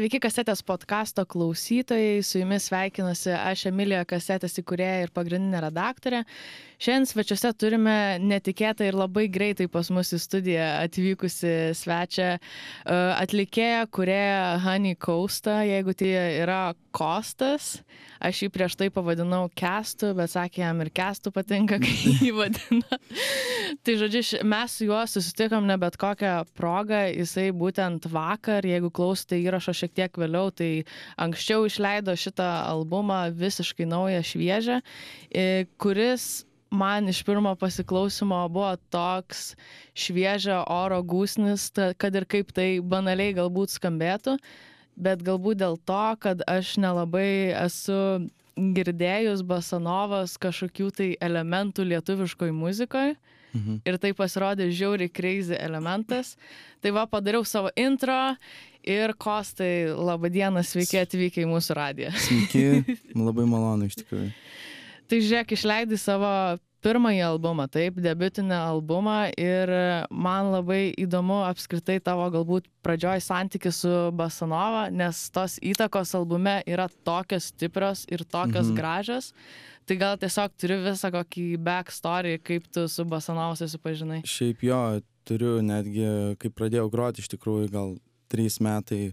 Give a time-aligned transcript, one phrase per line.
[0.00, 6.22] Sveiki kasetės podkasto klausytojai, su jumis sveikinuosi aš Emilija kasetės įkūrėja ir pagrindinė redaktorė.
[6.80, 7.94] Šiandien svečiuose turime
[8.24, 12.40] netikėtą ir labai greitai pas mus į studiją atvykusi svečią e,
[12.94, 16.62] atlikėją, kurėją Honey Coastą, jeigu tai yra
[16.96, 17.82] Kostas.
[18.24, 23.00] Aš jį prieš tai pavadinau Kestu, bet sakė, jam ir Kestu patinka, kai jį vadina.
[23.84, 29.36] tai žodžiu, mes su juo susitikom ne bet kokią progą, jisai būtent vakar, jeigu klausote
[29.36, 30.86] įrašo šiek tiek vėliau, tai
[31.20, 34.84] anksčiau išleido šitą albumą visiškai naują, šviežią,
[35.76, 36.30] kuris
[36.70, 39.54] man iš pirmo pasiklausimo buvo toks
[39.94, 44.36] šviežio oro gūsnis, kad ir kaip tai banaliai galbūt skambėtų,
[44.96, 53.16] bet galbūt dėl to, kad aš nelabai esu girdėjus basanovas kažkokių tai elementų lietuviškoj muzikoje.
[53.50, 53.80] Mhm.
[53.82, 56.36] Ir tai pasirodė žiauriai crazy elementas.
[56.82, 58.36] Tai va, padariau savo intro
[58.86, 62.12] ir Kostai, laba diena, sveiki atvykę į mūsų radiją.
[62.14, 62.62] Sveiki,
[63.26, 64.30] labai malonu iš tikrųjų.
[65.10, 66.28] Tai žiūrėk, išleidai savo
[66.84, 69.72] pirmąjį albumą, taip, debiutinį albumą ir
[70.10, 76.86] man labai įdomu apskritai tavo galbūt pradžioj santykis su Basanova, nes tos įtakos albume yra
[77.04, 78.76] tokios stiprios ir tokios mhm.
[78.78, 79.32] gražios.
[79.88, 84.22] Tai gal tiesiog turi visą kokį backstory, kaip tu su Basanova susipažinai?
[84.28, 84.80] Šiaip jo,
[85.28, 86.06] turiu netgi,
[86.40, 87.96] kai pradėjau groti, iš tikrųjų gal
[88.30, 89.10] trys metai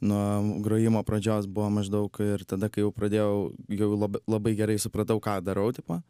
[0.00, 5.20] nuo grojimo pradžios buvo maždaug ir tada, kai jau pradėjau, jau labai, labai gerai supratau,
[5.22, 6.00] ką darau, tipo.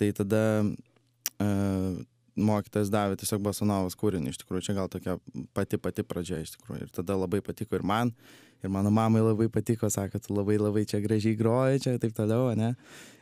[0.00, 2.00] Tai tada uh,
[2.40, 5.18] mokytojas davė tiesiog basanovas kūrinį, iš tikrųjų, čia gal tokia
[5.54, 6.88] pati pati pradžia iš tikrųjų.
[6.88, 8.14] Ir tada labai patiko ir man,
[8.64, 12.50] ir mano mamai labai patiko, sakė, tu labai labai čia gražiai groji, čia taip toliau,
[12.58, 12.74] ne?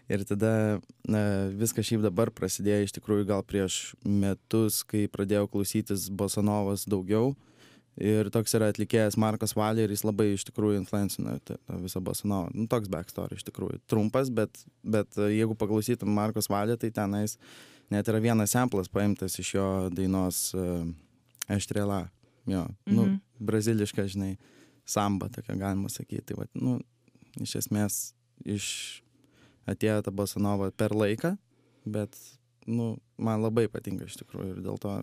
[0.08, 1.20] Ir tada na,
[1.52, 7.34] viskas šiaip dabar prasidėjo iš tikrųjų gal prieš metus, kai pradėjau klausytis basanovas daugiau.
[7.34, 7.47] Uh,
[8.00, 12.52] ir toks yra atlikėjas Markas Valė ir jis labai iš tikrųjų influencina tą, visą bosanovą.
[12.54, 13.80] Nu, toks backstory iš tikrųjų.
[13.90, 17.38] Trumpas, bet, bet e, jeigu paklausytum Markos Valė, tai tenais
[17.92, 20.52] net yra vienas samplas paimtas iš jo dainos
[21.48, 22.06] Eštrela.
[22.48, 23.18] Jo, nu, mhm.
[23.44, 24.38] braziliška, žinai,
[24.88, 26.30] samba, tokia galima sakyti.
[26.30, 26.78] Tai, va, nu,
[27.44, 27.98] iš esmės
[28.48, 28.68] iš
[29.68, 31.34] atėjo ta bosanova per laiką,
[31.84, 32.16] bet,
[32.64, 34.94] nu, man labai patinka iš tikrųjų ir dėl to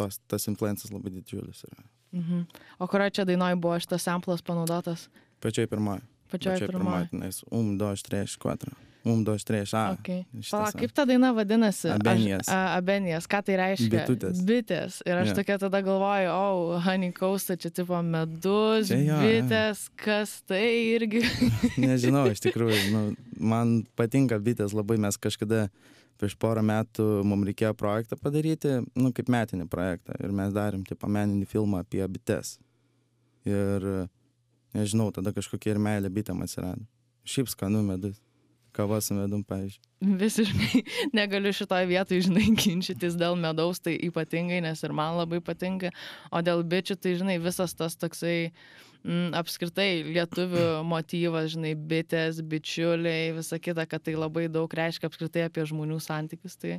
[0.00, 1.84] tos, tas influencas labai didžiulis yra.
[2.14, 2.46] Mhm.
[2.78, 5.08] O kurio čia dainoj buvo šitas samplas panaudotas?
[5.42, 6.00] Pačioj pirmoji.
[6.30, 7.08] Pačioj, Pačioj pirmoji.
[7.10, 8.72] Tenais, um, do, štreš, quattro.
[9.04, 9.82] Um, do, štreš, a.
[9.98, 10.24] Okay.
[10.48, 11.90] Pala, kaip ta daina vadinasi?
[11.92, 12.48] Abenijas.
[12.48, 13.26] Aš, a, abenijas.
[13.28, 13.90] Ką tai reiškia?
[13.92, 14.40] Bitutės.
[14.48, 14.96] Bitės.
[15.04, 15.36] Ir aš yeah.
[15.36, 19.98] tokia tada galvoju, o, oh, honey kausta, čia tipo medus, čia jo, bitės, ja.
[20.06, 20.64] kas tai
[20.94, 21.20] irgi.
[21.84, 23.02] Nežinau, iš tikrųjų, nu,
[23.36, 25.66] man patinka bitės labai, mes kažkada
[26.24, 30.16] prieš porą metų mums reikėjo projektą padaryti, nu, kaip metinį projektą.
[30.24, 32.56] Ir mes darėm, tipo, meninį filmą apie bites.
[33.44, 33.84] Ir,
[34.76, 36.86] nežinau, tada kažkokia ir meilė bitėm atsirado.
[37.28, 38.16] Šiaip skanu medus.
[38.74, 40.16] Kava su medum, pavyzdžiui.
[40.18, 40.80] Visiškai
[41.18, 45.92] negaliu šitoje vietoje, žinai, ginčytis dėl medaus, tai ypatingai, nes ir man labai patinka.
[46.32, 48.56] O dėl bičių, tai, žinai, visas tas toksai mm,
[49.04, 55.66] apskritai lietuvių motyvas, žinai, bitės, bičiuliai, visa kita, kad tai labai daug reiškia apskritai apie
[55.68, 56.56] žmonių santykius.
[56.60, 56.78] Tai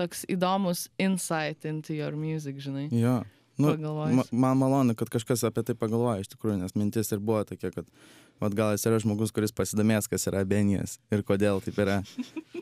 [0.00, 2.88] toks įdomus insight into your music, žinai.
[2.94, 3.22] Jo.
[3.56, 3.72] Nu,
[4.12, 7.70] ma man malonu, kad kažkas apie tai pagalvoja iš tikrųjų, nes mintis ir buvo tokia,
[7.72, 7.88] kad
[8.42, 12.00] vat gal jis yra žmogus, kuris pasidomės, kas yra benijas ir kodėl taip yra.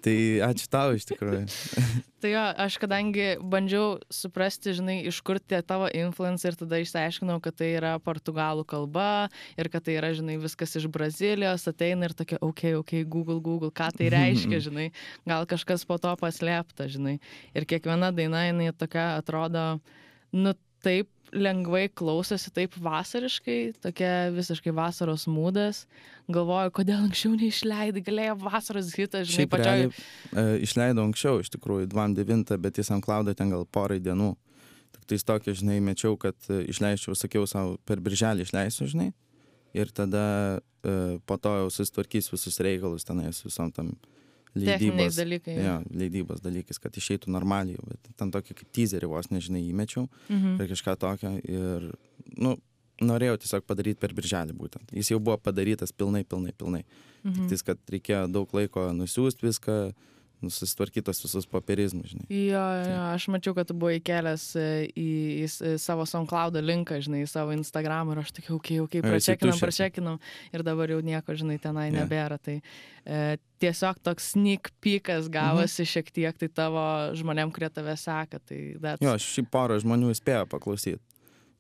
[0.05, 1.45] tai ačiū tau iš tikrųjų.
[2.23, 7.39] tai jo, aš kadangi bandžiau suprasti, žinai, iš kur tie tavo influence ir tada išsiaiškinau,
[7.45, 9.31] kad tai yra portugalų kalba
[9.61, 13.73] ir kad tai yra, žinai, viskas iš Brazilijos ateina ir tokia, okei, okay, Google, Google,
[13.75, 14.91] ką tai reiškia, žinai,
[15.29, 17.19] gal kažkas po to paslėpta, žinai.
[17.57, 19.67] Ir kiekviena daina, jinai tokia atrodo,
[20.35, 25.85] nu taip lengvai klausosi, taip vasariškai, tokia visiškai vasaros mūdas.
[26.33, 29.83] Galvoju, kodėl anksčiau neišleidai, galėjo vasaros hitą, žinai, pačioj.
[29.83, 34.33] Realiai, e, išleidau anksčiau, iš tikrųjų, 29, bet jis ant klaudo ten gal porai dienų.
[34.95, 39.11] Tik tai tokį, žinai, mečiau, kad e, išleisčiau, sakiau savo, per birželį išleisiu, žinai.
[39.75, 40.25] Ir tada
[40.87, 43.97] e, po to jau susitvarkysiu visus reikalus tenais visom tam
[44.59, 45.57] leidybos dalykai.
[45.59, 50.57] Jo, leidybos dalykais, kad išeitų normaliai, bet ten tokį kaip teaserį vos nežinai įmečiau mhm.
[50.63, 51.91] ir kažką tokio ir,
[52.39, 52.57] nu,
[53.03, 54.95] norėjau tiesiog padaryti per birželį būtent.
[54.95, 56.85] Jis jau buvo padarytas pilnai, pilnai, pilnai.
[57.25, 57.35] Mhm.
[57.35, 59.79] Tik tais, kad reikėjo daug laiko nusiųsti viską,
[60.45, 62.27] nu, susitvarkytos visus popierizmus, žinai.
[62.29, 65.09] Jo, jo, aš mačiau, kad tu buvai kelias e, į,
[65.45, 69.03] į, į savo SoundCloud linką, žinai, į savo Instagram ir aš tokia, okei, okay, okei,
[69.03, 70.21] okay, pračekinam, pračekinam
[70.55, 71.97] ir dabar jau nieko, žinai, tenai yeah.
[72.03, 72.39] nebėra.
[72.43, 73.25] Tai e,
[73.65, 75.91] tiesiog toks sneak peekas gavosi mhm.
[75.95, 76.85] šiek tiek, tai tavo
[77.17, 78.43] žmonėm, kurie tave seka.
[78.45, 79.05] Tai that's...
[79.05, 81.03] Jo, šį porą žmonių spėjo paklausyti.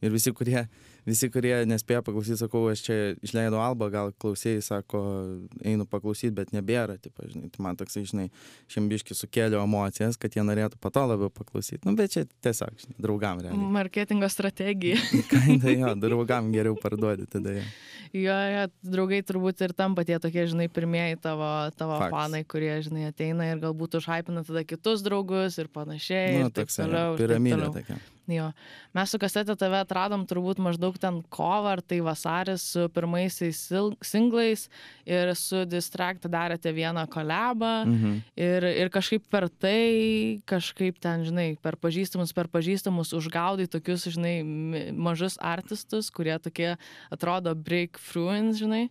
[0.05, 0.67] Ir visi, kurie,
[1.09, 5.01] visi, kurie nespėjo paklausyti, sakau, aš čia išleidau albą, gal klausėjai, sako,
[5.65, 8.27] einu paklausyti, bet nebėra, taip, žinai, tai man toksai, žinai,
[8.75, 11.83] šiambiški sukėlė emocijas, kad jie norėtų pato labiau paklausyti.
[11.89, 13.73] Nu, bet čia tiesiog, žinai, draugam realiai.
[13.79, 15.01] Marketingo strategija.
[15.33, 17.57] Kaina jo, draugam geriau parduoti tada.
[17.57, 17.67] Jo.
[18.15, 22.13] Jo, jo, draugai turbūt ir tampa tie tokie, žinai, pirmieji tavo, tavo Faks.
[22.15, 26.37] fanai, kurie, žinai, ateina ir galbūt užhypina tada kitus draugus ir panašiai.
[26.37, 27.17] Nu, ir taip toks toliau.
[27.19, 27.99] piramidė tokia.
[28.27, 28.47] Jo.
[28.97, 33.97] Mes su kasetė tave atradom turbūt maždaug ten kovą ar tai vasaris su pirmaisiais sil-
[34.01, 34.63] singlais
[35.05, 37.85] ir su Distract darėte vieną kolebą.
[37.85, 38.15] Mhm.
[38.41, 44.39] Ir, ir kažkaip per tai, kažkaip ten, žinai, per pažįstamus, per pažįstamus užgaudai tokius, žinai,
[44.43, 46.79] mi- mažus artistus, kurie tokie
[47.13, 48.89] atrodo breakthroughs, žinai.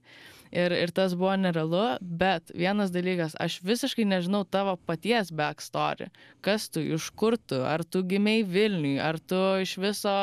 [0.54, 6.12] Ir, ir tas buvo nerealu, bet vienas dalykas, aš visiškai nežinau tavo paties backstory.
[6.46, 10.14] Kas tu, iš kur tu, ar tu gimiai Vilniui, ar tu iš viso,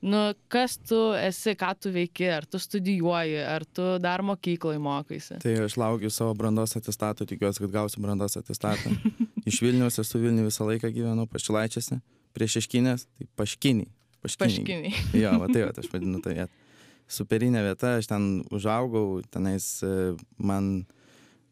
[0.00, 5.36] nu, kas tu esi, ką tu veiki, ar tu studijuoji, ar tu dar mokykloje mokaisi.
[5.44, 8.94] Tai aš laukiu savo brandos atestato, tikiuosi, kad gausiu brandos atestatą.
[9.50, 12.00] Iš Vilnius esu Vilniuje visą laiką gyvenau, pašilaičiasi,
[12.32, 13.92] prie šeškinės, tai paškiniai.
[14.24, 14.96] Paškiniai.
[15.12, 16.63] Jo, va tai va, aš vadinu tą vietą.
[17.10, 20.86] Superinė vieta, aš ten užaugau, tenais e, man,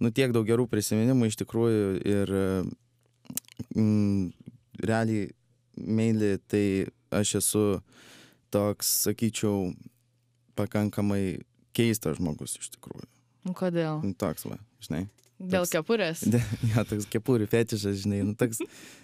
[0.01, 2.45] nu tiek daug gerų prisiminimų iš tikrųjų ir e,
[3.77, 4.33] mm,
[4.83, 5.29] realiai
[5.77, 6.65] meilį, tai
[7.13, 7.65] aš esu
[8.53, 9.73] toks, sakyčiau,
[10.59, 11.43] pakankamai
[11.77, 13.09] keistas žmogus iš tikrųjų.
[13.49, 14.01] Nu, Kodėl?
[14.05, 15.07] Nu, Toks va, žinai.
[15.43, 16.21] Dėl Toks- kepurės.
[16.33, 16.39] De,
[16.71, 18.61] ja, toks kepurių fetišas, žinai, nu toks,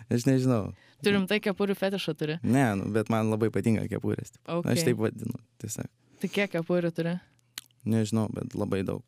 [0.06, 0.68] aš nežinau.
[1.02, 2.36] Turim tai kepurių fetišą turi.
[2.46, 4.32] Ne, nu, bet man labai patinka kepurės.
[4.36, 4.60] tipo.
[4.60, 4.76] Okay.
[4.76, 5.88] Aš taip vadinu, tiesiog.
[6.18, 7.12] Tai kiek kepurių turi?
[7.88, 9.02] Nežinau, bet labai daug.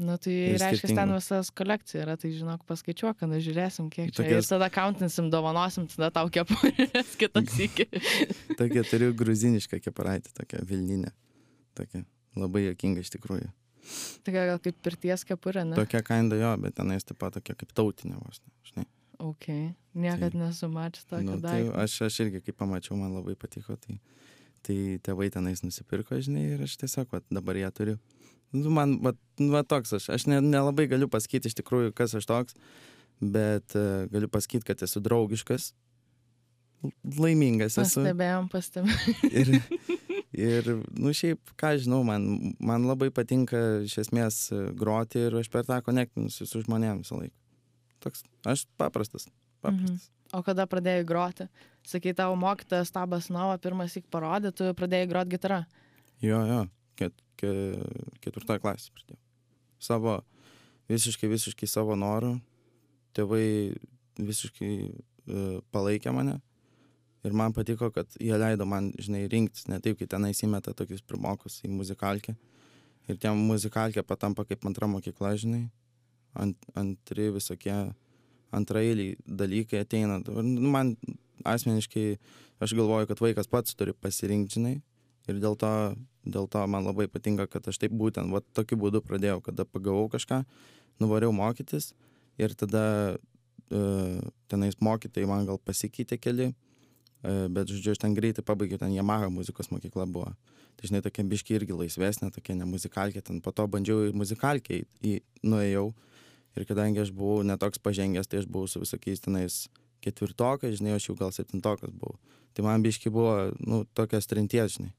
[0.00, 1.16] Nu, tai Ir reiškia, ten skirtingų.
[1.18, 4.20] visas kolekcija yra, tai žinok, paskaičiuok, kada žiūrėsim, kiek čia.
[4.22, 7.88] Tokias- Ir tada kauntinsim, dovanosim, tada tau kepurės kitas iki.
[8.56, 11.10] Tokia turiu gruzinišką kepuraitę, tokią Vilninę.
[11.74, 12.04] Tokia
[12.38, 13.50] labai jokinga iš tikrųjų.
[14.22, 15.74] Tokia gal kaip pirties kepurė, ne?
[15.80, 18.38] Tokia kaina jo, bet tenais taip pat tokia kaip tautinė vos.
[18.46, 18.86] ne, Žinai.
[19.26, 19.46] Ok.
[20.00, 21.74] Niekad nesu mačius tokio Nu, tai daikto.
[21.82, 23.74] aš, aš irgi, kai pamačiau, man labai patiko.
[23.76, 23.98] Tai,
[24.66, 27.98] tai tėvai tenais nusipirko, žinai, ir aš tiesiog vat, dabar ją turiu.
[28.52, 29.12] Nu, man, va,
[29.52, 30.08] va toks aš.
[30.16, 32.56] Aš ne- nelabai galiu pasakyti iš tikrųjų, kas aš toks,
[33.22, 35.70] bet uh, galiu pasakyti, kad esu draugiškas,
[37.20, 38.02] laimingas esu.
[38.02, 39.18] Pastebėjom, pastebėjom.
[39.30, 39.52] Ir,
[40.50, 42.26] ir nu šiaip, ką žinau, man,
[42.58, 47.20] man labai patinka iš esmės e, groti ir aš per tą konektinusi su žmonėmis visą
[47.20, 47.36] laiką.
[48.00, 49.28] Toks, aš paprastas.
[49.60, 50.08] paprastas.
[50.36, 51.46] O kada pradėjai groti?
[51.86, 55.64] Sakai, tavo mokytojas Tabas Nova pirmas įk parodė, tu pradėjai groti gitarą.
[56.22, 56.60] Jo, jo,
[57.00, 57.50] ket, ke,
[58.22, 59.20] ketvirtoje klasėje pradėjau.
[59.80, 60.18] Savo,
[60.92, 62.36] visiškai, visiškai savo norų.
[63.16, 63.46] Tėvai
[64.20, 66.36] visiškai uh, palaikė mane.
[67.26, 71.02] Ir man patiko, kad jie leido man, žinai, rinktis, ne taip, kai tenai įmeta tokius
[71.04, 72.36] primokus į muzikalkę.
[73.10, 75.66] Ir tie muzikalkė patampa kaip antra mokykla, žinai.
[76.38, 77.74] Ant, antri visokie
[78.56, 80.20] antrailiai dalykai ateina.
[80.24, 80.94] Dabar, nu, man
[81.44, 82.18] asmeniškai,
[82.60, 84.76] aš galvoju, kad vaikas pats turi pasirinkti, žinai.
[85.28, 85.72] Ir dėl to,
[86.26, 90.08] dėl to man labai patinka, kad aš taip būtent, va, tokiu būdu pradėjau, kada pagavau
[90.12, 90.42] kažką,
[91.00, 91.92] nuvariau mokytis
[92.40, 92.84] ir tada
[93.16, 94.18] uh,
[94.50, 99.30] tenais mokytojai man gal pasikeitė keli, uh, bet, žodžiu, aš ten greitai pabaigiau, ten Yamaha
[99.32, 100.32] muzikos mokykla buvo.
[100.80, 104.82] Tai, žinai, tokia biški irgi laisvesnė, tokia ne muzikalkė, ten po to bandžiau į muzikalkę,
[105.04, 105.90] į, nuėjau
[106.56, 109.60] ir kadangi aš buvau netoks pažengęs, tai aš buvau su visokiais tenais
[110.04, 112.18] ketvirtokai, žinai, aš jau gal septintokas buvau.
[112.56, 114.92] Tai man biški buvo, nu, tokias trinties, žinai.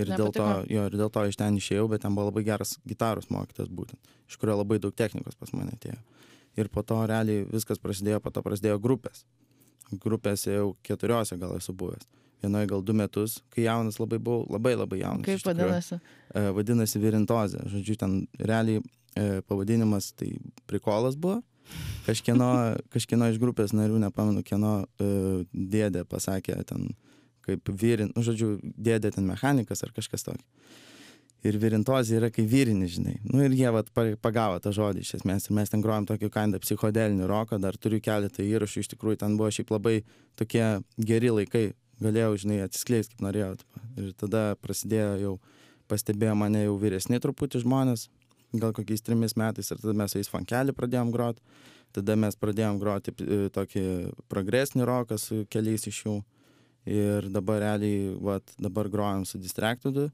[0.00, 2.78] Ir dėl, to, jo, ir dėl to iš ten išėjau, bet ten buvo labai geras
[2.88, 5.98] gitaros mokytas būtent, iš kurio labai daug technikos pas mane atėjo.
[6.56, 9.26] Ir po to realiai viskas prasidėjo, po to prasidėjo grupės.
[10.00, 12.08] Grupėse jau keturiose gal esu buvęs.
[12.42, 15.26] Vienoje gal du metus, kai jaunas labai buvau, labai labai jaunas.
[15.28, 16.00] Kaip vadinasi?
[16.32, 17.60] E, vadinasi virintozė.
[17.70, 18.80] Žodžiu, ten realiai
[19.48, 20.34] pavadinimas tai
[20.70, 21.40] prikolas buvo.
[22.06, 22.50] Kažkieno,
[22.94, 26.92] kažkieno iš grupės narių, nepamenu, kieno e, dėdė pasakė ten,
[27.46, 30.46] kaip vyrin, nu, žodžiu, dėdė ten mechanikas ar kažkas tokio.
[31.42, 33.16] Ir virintozė yra kai vyrinis, žinai.
[33.26, 35.48] Nu ir jie vat, pa- pagavo tą žodį iš esmės.
[35.48, 39.34] Ir mes ten grojom tokį kandą psichodelinį roką, dar turiu keletą įrašų, iš tikrųjų ten
[39.40, 39.96] buvo šiaip labai
[40.38, 40.62] tokie
[41.02, 41.64] geri laikai.
[42.02, 43.50] Galėjau, žinai, atsiskleisti kaip norėjau.
[43.98, 45.34] Ir tada prasidėjo jau,
[45.90, 48.06] pastebėjo mane jau vyresni truputį žmonės,
[48.52, 49.70] gal kokiais trimis metais.
[49.72, 51.40] Ir tada mes su jais fankelį pradėjom groti.
[51.92, 53.84] Tada mes pradėjom groti e, tokį
[54.32, 56.16] progresinį roką su keliais iš jų.
[56.88, 60.08] Ir dabar realiai, vat, dabar grojam su Distractudu.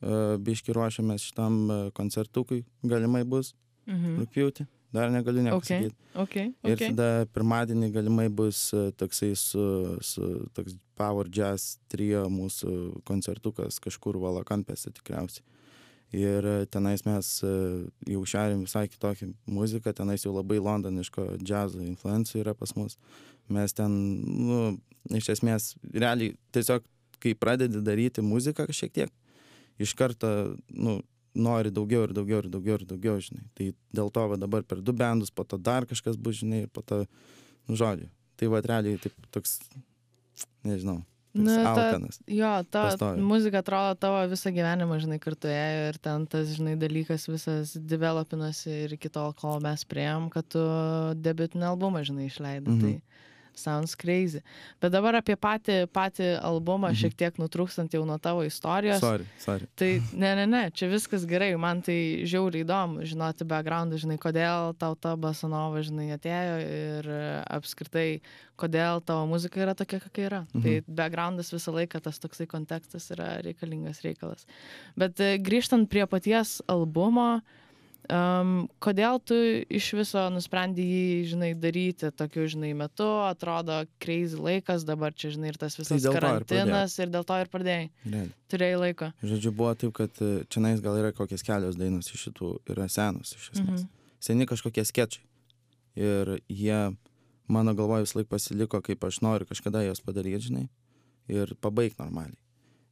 [0.00, 3.50] Uh, biški ruošiamės šitam uh, koncertukui, galimai bus
[3.86, 4.20] Mhm.
[4.22, 4.66] rūpjūtį.
[4.92, 5.82] dar negaliu nieko Okay.
[5.82, 5.94] sakyt.
[6.14, 6.88] Okay, Ir okay.
[6.90, 14.16] tada pirmadienį galimai bus e, toksai su, su toks Power Jazz trio mūsų koncertukas kažkur
[14.18, 15.44] Valakampėse tikriausiai.
[16.16, 17.50] Ir tenais mes e,
[18.10, 22.96] jau šeriam visai kitokią muziką, tenais jau labai londoniško džiazo influencijų yra pas mus.
[23.50, 23.94] Mes ten,
[24.26, 24.58] nu,
[25.14, 26.82] iš esmės, realiai tiesiog,
[27.22, 29.12] kai pradedi daryti muziką šiek tiek,
[29.78, 30.32] iš karto,
[30.74, 30.98] nu,
[31.34, 33.46] nori daugiau ir daugiau ir daugiau ir daugiau, žinai.
[33.54, 36.74] Tai dėl to va dabar per du bendus, po to dar kažkas bus, žinai, ir
[36.74, 37.04] po to,
[37.68, 38.10] nu, žodžiu.
[38.40, 39.60] Tai va realiai taip toks,
[40.66, 41.98] nežinau, Nu, ta-.
[42.26, 47.28] Jo, ta muzika atrodo tavo visą gyvenimą, žinai, kartu ėjo ir ten tas, žinai, dalykas
[47.30, 50.64] visas developinasi ir iki tol, kol mes prieėm, kad tu
[51.22, 52.74] debiutinį albumą, žinai, išleidai.
[52.74, 52.82] Mhm.
[52.82, 53.09] Tai
[53.62, 54.40] sounds crazy.
[54.80, 56.98] Bet dabar apie patį, patį albumą, Mhm.
[57.02, 59.00] šiek tiek nutrūkstant jau nuo tavo istorijos.
[59.00, 59.68] Sorry, sorry.
[59.76, 64.74] Tai ne, ne, ne, čia viskas gerai, man tai žiauriai įdomu žinoti backgroundą, žinai, kodėl
[64.78, 67.10] tau ta basanova, žinai, atėjo ir
[67.50, 68.20] apskritai,
[68.60, 70.40] kodėl tavo muzika yra tokia, kokia yra.
[70.54, 70.62] Mhm.
[70.62, 74.44] Tai backgroundas visą laiką tas toksai kontekstas yra reikalingas reikalas.
[74.96, 77.40] Bet e, grįžtant prie paties albumo,
[78.12, 78.52] um,
[78.82, 79.36] kodėl tu
[79.70, 85.52] iš viso nusprendai jį, žinai, daryti tokiu, žinai, metu, atrodo, crazy laikas, dabar čia, žinai,
[85.52, 87.88] ir tas visas dėl to ir karantinas ir dėl to ir pradėjai.
[88.04, 88.32] Realiai.
[88.50, 89.10] Turėjai laiko.
[89.22, 93.34] Žodžiu, buvo taip, kad čia nais gal yra kokios kelios dainos iš šitų, yra senos
[93.36, 93.86] iš esmės.
[93.86, 93.88] Mhm.
[94.20, 95.24] Seni kažkokie sketčiai.
[96.00, 96.80] Ir jie
[97.50, 100.66] mano galvoje vis laik pasiliko, kaip aš noriu kažkada juos padaryti, žinai,
[101.30, 102.38] ir pabaigti normaliai.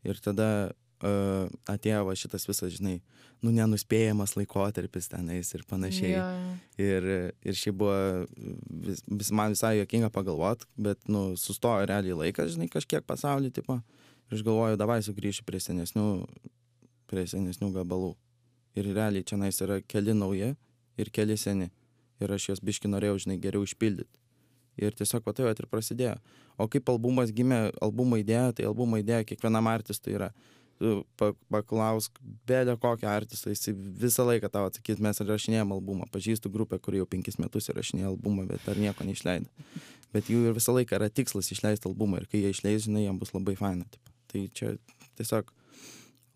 [0.06, 2.98] Ir tada atėjo va šitas visas, žinai,
[3.44, 6.12] nu nenuspėjamas laikotarpis tenais ir panašiai.
[6.16, 6.26] Jo.
[6.82, 7.08] Ir,
[7.46, 8.26] ir šiaip buvo,
[8.86, 13.78] vis, vis, man visai jokinga pagalvot, bet, nu, sustojo realiai laikas, žinai, kažkiek pasaulį, tipo.
[14.28, 16.08] Ir aš galvoju, davai sugrįšiu prie senesnių,
[17.08, 18.12] prie senesnių gabalų.
[18.76, 20.52] Ir realiai čia nais yra keli nauji
[20.98, 21.70] ir keli seni.
[22.18, 24.18] Ir aš juos biški norėjau, žinai, geriau išpildyti.
[24.78, 26.18] Ir tiesiog va tai vat ir prasidėjo.
[26.58, 30.30] O kaip albumas gimė, albumo idėja, tai albumo idėja kiekvienam artistui yra.
[30.78, 36.06] Tu pa- paklausk belio kokią artistą, jis visą laiką tau atsakys, mes rašinėjom albumą.
[36.14, 39.50] Pažįstu grupę, kuri jau penkis metus įrašinėjo albumą, bet dar nieko neišleido.
[40.14, 43.18] Bet jų ir visą laiką yra tikslas išleisti albumą ir kai jie išleis, žinai, jam
[43.18, 43.84] bus labai faina.
[43.90, 44.14] Tipo.
[44.30, 44.74] Tai čia
[45.18, 45.50] tiesiog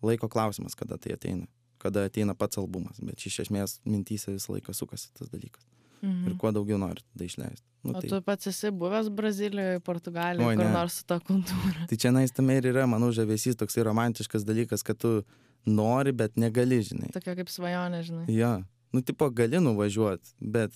[0.03, 1.47] laiko klausimas, kada tai ateina.
[1.79, 2.99] Kada ateina pats albumas.
[2.99, 5.63] Bet iš esmės mintyse visą laiką sukasi tas dalykas.
[6.03, 6.27] Mhm.
[6.27, 7.63] Ir kuo daugiau nori tada išleisti.
[7.83, 10.71] Nu, O tai, tu pats esi buvęs Brazilijoje, Portugalijoje, kur ne.
[10.71, 11.87] nors su ta kultūra.
[11.89, 15.23] tai čia nais tame ir yra, manau, žavesys toksai romantiškas dalykas, kad tu
[15.65, 17.11] nori, bet negali, žinai.
[17.15, 18.25] Tokia kaip svajonė, žinai.
[18.31, 18.53] Jo,
[18.93, 20.71] nu, tipo, gali nuvažiuoti, bet,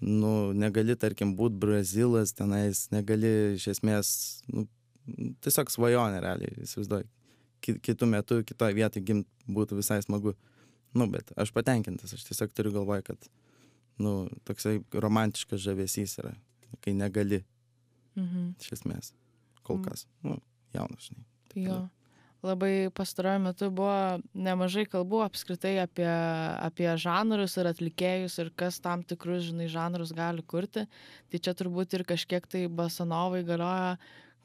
[0.00, 4.10] nu, negali, tarkim, būti Brazilas tenais, negali, iš esmės,
[4.52, 4.66] nu,
[5.42, 7.08] tiesiog svajonė realiai, įsivaizduoju.
[7.64, 10.34] Ki- Kitų metų, kitoje vietoje gimt būtų visai smagu.
[10.94, 13.30] Nu, bet aš patenkintas, aš tiesiog turiu galvoje, kad,
[13.98, 16.34] nu, toksai romantiškas žavesys yra,
[16.80, 17.44] kai negali,
[18.16, 18.54] Mhm.
[18.60, 19.12] iš esmės,
[19.62, 19.84] kol Mm.
[19.84, 20.06] kas.
[20.22, 20.40] Nu,
[20.74, 21.24] jaunas, žinai.
[21.54, 21.88] Jo.
[22.42, 29.02] Labai pastaruoju metu buvo nemažai kalbų apskritai apie, apie žanrus ir atlikėjus ir kas tam
[29.02, 30.86] tikrus, žinai, žanrus gali kurti.
[31.30, 33.98] Tai čia turbūt ir kažkiek tai basanovai galioja,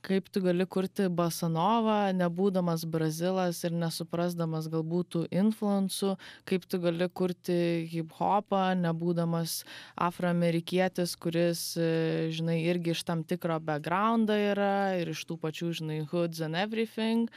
[0.04, 6.14] kaip tu gali kurti basanovą, nebūdamas brazilas ir nesuprasdamas galbūt tų influencų,
[6.50, 7.58] kaip tu gali kurti
[7.94, 9.62] hip-hopą, nebūdamas
[10.08, 16.04] afroamerikietis, kuris, e, žinai, irgi iš tam tikro backgroundo yra ir iš tų pačių, žinai,
[16.12, 17.30] hoods and everything.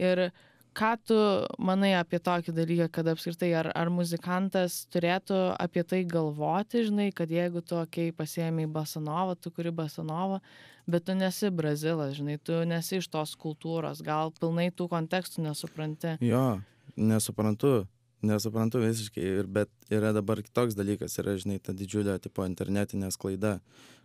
[0.00, 0.30] Ir
[0.74, 1.16] ką tu
[1.62, 7.30] manai apie tokį dalyką, kad apskritai ar, ar muzikantas turėtų apie tai galvoti, žinai, kad
[7.30, 10.40] jeigu tu, okei, okay, pasiemi basanovą, tu kuri basanovą,
[10.90, 16.16] bet tu nesi brazilas, žinai, tu nesi iš tos kultūros, gal pilnai tų kontekstų nesupranti.
[16.24, 16.44] Jo,
[16.98, 17.86] nesuprantu,
[18.26, 23.60] nesuprantu visiškai, ir, bet yra dabar kitoks dalykas, yra, žinai, ta didžiulė, tipo, internetinė sklaida,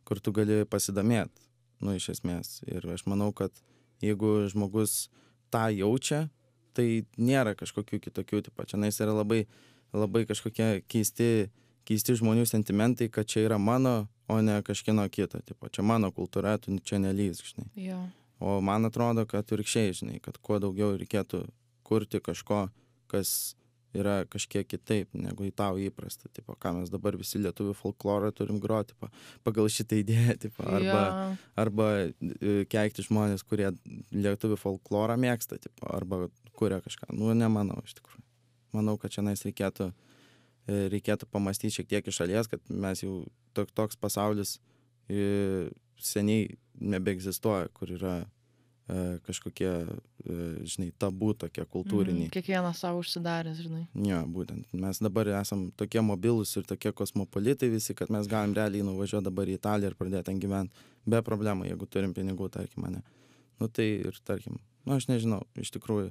[0.05, 1.49] kur tu gali pasidomėti,
[1.81, 2.59] nu, iš esmės.
[2.69, 3.55] Ir aš manau, kad
[4.05, 5.07] jeigu žmogus
[5.49, 6.27] tą jaučia,
[6.77, 9.43] tai nėra kažkokių kitokių, tipo, čia nais yra labai,
[9.95, 11.49] labai kažkokie keisti,
[11.89, 16.57] keisti žmonių sentimentai, kad čia yra mano, o ne kažkieno kito, tipo, čia mano kultūra,
[16.61, 17.69] tu čia nelys, žinai.
[17.89, 18.01] Jo.
[18.39, 21.43] O man atrodo, kad virkščiai, žinai, kad kuo daugiau reikėtų
[21.83, 22.67] kurti kažko,
[23.11, 23.55] kas
[23.97, 26.29] yra kažkiek kitaip negu į tau įprasta.
[26.33, 29.09] Tipo, ką mes dabar visi lietuvių folklorą turim groti tipo,
[29.45, 30.35] pagal šitą idėją.
[30.45, 31.01] Tipo, arba
[31.59, 33.71] arba e, keikti žmonės, kurie
[34.13, 36.27] lietuvių folklorą mėgsta, tipo, arba
[36.59, 37.11] kuria kažką.
[37.17, 38.25] Nu, nemanau, iš tikrųjų.
[38.77, 39.89] Manau, kad čia nais reikėtų,
[40.69, 43.23] e, reikėtų pamastyti šiek tiek iš šalies, kad mes jau
[43.57, 44.59] tok, toks pasaulis
[45.09, 48.19] e, seniai nebeegzistuoja, kur yra
[49.25, 52.25] kažkokie, e, žinai, tabu tokie kultūriniai.
[52.25, 53.83] Mm, kiekvienas savo užsidaręs, žinai.
[54.07, 54.65] Jo, būtent.
[54.73, 59.51] Mes dabar esam tokie mobilūs ir tokie kosmopolitai visi, kad mes galim realiai nuvažiuoti dabar
[59.51, 63.03] į Italiją ir pradėti ten gyventi be problemų, jeigu turim pinigų, tarkim, mane.
[63.61, 66.09] Nu tai ir, tarkim, nu aš nežinau, iš tikrųjų,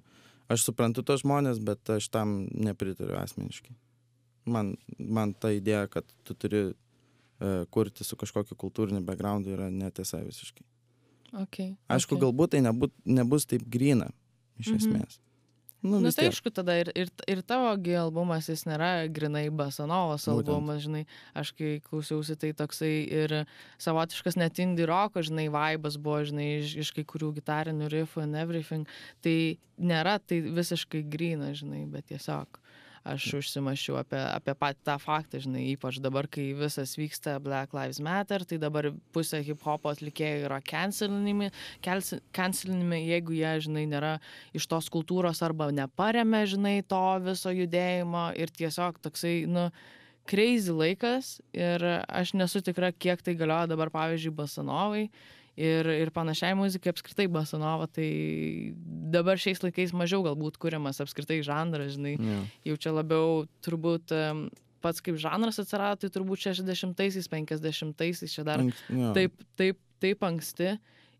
[0.52, 3.74] aš suprantu tos žmonės, bet aš tam nepritariu asmeniškai.
[4.48, 10.22] Man, man ta idėja, kad tu turi uh, kurti su kažkokiu kultūriniu backgroundu yra netiesa
[10.22, 10.64] visiškai.
[11.32, 12.22] Okay, Aišku, okay.
[12.24, 14.10] galbūt tai nebūt, nebus taip grina,
[14.58, 14.76] iš Mhm.
[14.78, 15.18] esmės.
[15.80, 16.32] Nu, vis tai tiek.
[16.34, 20.48] aišku, tada ir, ir, ir tavogi albumas, jis nėra grinai Basanovas Būtent.
[20.48, 21.04] albumas, žinai,
[21.38, 23.46] aš kai klausiausi, tai toksai ir
[23.78, 28.34] savotiškas net indie roko, žinai, vaibas buvo, žinai, iš, iš kai kurių gitarinių riffų and
[28.34, 28.86] everything.
[29.22, 29.36] Tai
[29.78, 32.58] nėra tai visiškai grina, žinai, bet tiesiog
[33.08, 38.00] aš užsimašiau apie, apie patį tą faktą, žinai, ypač dabar, kai visas vyksta Black Lives
[38.04, 41.50] Matter, tai dabar pusė hip hopo atlikėjų yra cancelinimi,
[41.84, 44.16] kelsi- cancelinimi, jeigu jie, žinai, nėra
[44.56, 49.68] iš tos kultūros arba neparemia, žinai, to viso judėjimo ir tiesiog toksai, nu,
[50.28, 55.08] crazy laikas ir aš nesu tikra, kiek tai galioja dabar, pavyzdžiui, Basanovai
[55.58, 58.08] ir, ir panašiai muzikai apskritai Basanova, tai
[59.10, 62.38] dabar šiais laikais mažiau galbūt kuriamas apskritai žanras, žinai, Jo.
[62.70, 64.14] jau čia labiau turbūt
[64.84, 69.10] pats kaip žanras atsirado, tai turbūt 60-aisiais, 50-aisiais čia dar Anks- jo.
[69.16, 70.76] taip, taip, taip anksti.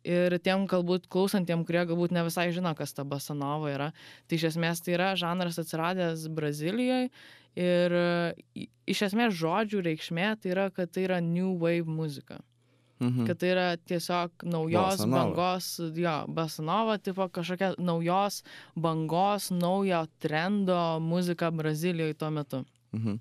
[0.09, 3.89] Ir tiem galbūt klausantiem, kurie galbūt ne visai žino, kas ta basanova yra,
[4.31, 7.11] tai iš esmės tai yra žanras atsiradęs Brazilijoje
[7.59, 7.97] ir
[8.89, 12.39] iš esmės žodžių reikšmė tai yra, kad tai yra New Wave muzika.
[13.01, 13.27] Mhm.
[13.27, 15.23] Kad tai yra tiesiog naujos Bossa nova.
[15.25, 18.43] bangos, jo, basanova, tipo kažkokia naujos
[18.75, 22.65] bangos, naujo trendo muzika Brazilijoje tuo metu.
[22.93, 23.21] Mhm.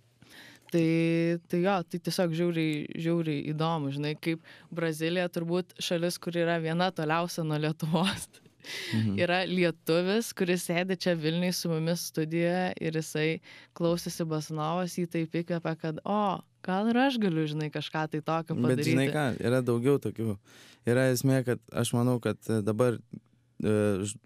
[0.72, 4.42] Tai, tai jo, tai tiesiog žiauriai, žiauriai įdomu, žinai, kaip
[4.72, 8.28] Brazilija turbūt šalis, kur yra viena toliausia nuo Lietuvos.
[8.94, 9.14] Mhm.
[9.24, 13.40] Yra lietuvis, kuris sėdi čia Vilniui su mumis studijoje ir jisai
[13.80, 18.56] klausėsi Basnovas, jį taip įkvėpė, kad, o, gal ir aš galiu, žinai, kažką tai tokio
[18.56, 18.92] Bet padaryti.
[18.94, 20.38] žinai ką, yra daugiau tokių.
[20.88, 23.74] Yra esmė, kad aš manau, kad e, dabar e,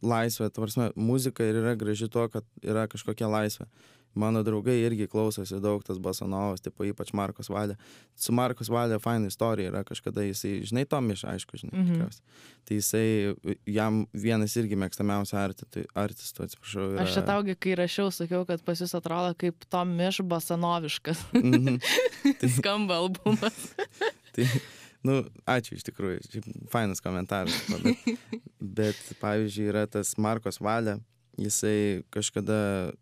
[0.06, 3.68] laisvė, tvarsme, muzika ir yra graži tuo, kad yra kažkokia laisvė.
[4.14, 7.78] Mano draugai irgi klausosi daug tas basanovas, tipo ypač Markos Valė.
[8.20, 11.94] Su Markos Valė faina istorija yra kažkada jisai, žinai, Tomiš, aišku, žinai, Mhm.
[11.94, 12.26] tikriausiai.
[12.68, 16.90] Tai jisai, jam vienas irgi mėgstamiausių artistų, artistų atsiprašau.
[16.94, 17.06] Yra...
[17.06, 21.80] Aš čia taugi, kai rašiau, sakiau, kad pas jūs atrodo kaip Tom Miš Basanoviškas Mhm.
[22.60, 23.74] skamba albumas.
[24.36, 24.46] Tai,
[25.08, 27.56] nu, ačiū iš tikrųjų, fainas komentaras.
[27.72, 28.20] Bet,
[28.60, 31.00] bet pavyzdžiui, yra tas Markos Valė,
[31.42, 32.58] jisai kažkada,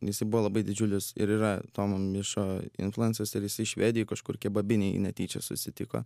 [0.05, 2.45] jisai buvo labai didžiulis ir yra Tomo Mišo
[2.81, 6.03] influencers ir jisai švedijai kažkur kebabiniai netyčia susitiko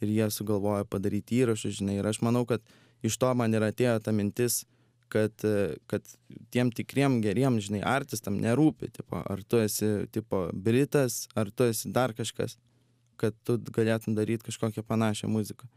[0.00, 2.64] ir jie sugalvojo padaryti įrašus, žinai, ir aš manau, kad
[3.04, 4.62] iš to man ir atėjo ta mintis,
[5.12, 5.34] kad,
[5.90, 6.06] kad
[6.54, 11.90] tiem tikriem geriem, žinai, artistam nerūpi, tipo, ar tu esi, tipo, britas, ar tu esi
[11.92, 12.56] dar kažkas
[13.20, 15.68] kad tu galėtum daryti kažkokią panašią muziką.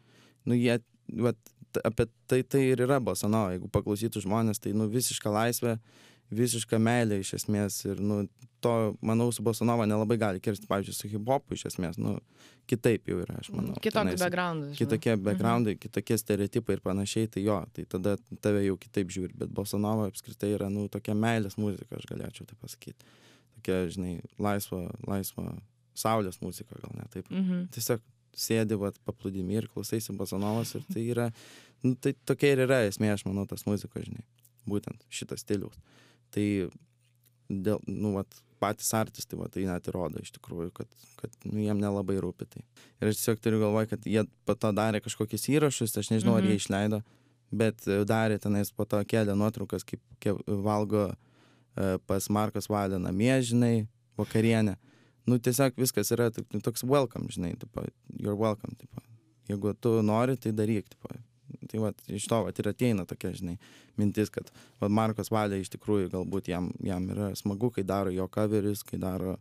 [0.47, 0.79] Nu, jie,
[1.25, 1.39] vat,
[1.83, 5.77] apie tai tai ir yra bosanova, jeigu paklausytų žmonės, tai, nu, visiška laisvė,
[6.33, 8.23] visiška meilė iš esmės ir, nu,
[8.63, 12.15] to, manau, su bosanova nelabai gali kirsti, pavyzdžiui, su hip-hopu iš esmės, nu,
[12.69, 13.75] kitaip jau yra, aš manau.
[13.83, 14.21] Tenais.
[14.21, 14.69] backgroundą.
[14.69, 14.79] žinai.
[14.79, 15.81] Kitokie backgroundai, mhm.
[15.83, 20.53] kitokie stereotipai ir panašiai, tai jo, tai tada tave jau kitaip žiūri, bet bosanova apskritai
[20.55, 23.13] yra, nu, tokia meilės muzika, aš galėčiau tai pasakyti.
[23.57, 25.57] Tokia, žinai, laisva, laisva,
[25.97, 27.67] saulės muzika gal net taip Mhm.
[27.75, 28.01] tiesiog
[28.37, 31.27] sėdi vat paplūdimy ir klausaisi bosanovos ir tai yra,
[31.83, 34.23] nu, tai tokia ir yra esmė, aš manau, tas muzikos, žinai,
[34.69, 35.75] būtent šitas stiliaus.
[36.33, 36.45] Tai
[37.49, 40.87] dėl, nu, vat, patys artistai, va, tai net įrodo iš tikrųjų, kad,
[41.19, 42.61] kad nu, jiem nelabai rūpi tai.
[43.01, 46.45] Ir aš tiesiog turiu galvoje, kad jie po to darė kažkokius įrašus, aš nežinau, ar
[46.45, 46.49] Mhm.
[46.53, 47.01] jie išleido,
[47.51, 52.97] bet e, darė tenais po to kelią nuotraukas, kaip, kaip valgo e, pas Markos Valę
[53.03, 54.77] namie, žinai, vakarienę.
[55.25, 57.85] Nu, tiesiog viskas yra nu, toks welcome, žinai, tipo,
[58.19, 59.03] you're welcome, tipo.
[59.47, 61.13] Jeigu tu nori, tai daryk, tipo.
[61.69, 63.55] Tai va, iš to vat, ir ateina tokia, žinai,
[63.99, 64.49] mintis, kad
[64.81, 68.99] va, Markos Valė iš tikrųjų galbūt jam, jam yra smagu, kai daro jo coverius, kai
[69.01, 69.37] daro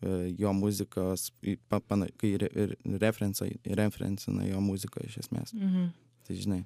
[0.00, 1.28] e, jo muzikos,
[1.68, 5.54] pa, pana, kai re, ir referencai, referencina jo muziką iš esmės.
[5.54, 5.92] Mhm.
[6.26, 6.64] Tai žinai.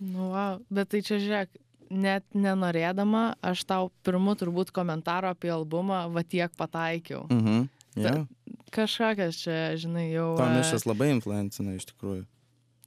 [0.00, 0.60] Nu, wow.
[0.72, 1.58] Bet tai čia žiūrėk,
[1.90, 7.26] net nenorėdama, aš tau pirmu turbūt komentaro apie albumą va tiek pataikiau.
[7.30, 7.68] Mhm.
[7.98, 8.26] Ja.
[8.70, 10.34] Kažkokias čia, žinai, jau.
[10.34, 12.26] e, Tomišas labai influencina iš tikrųjų.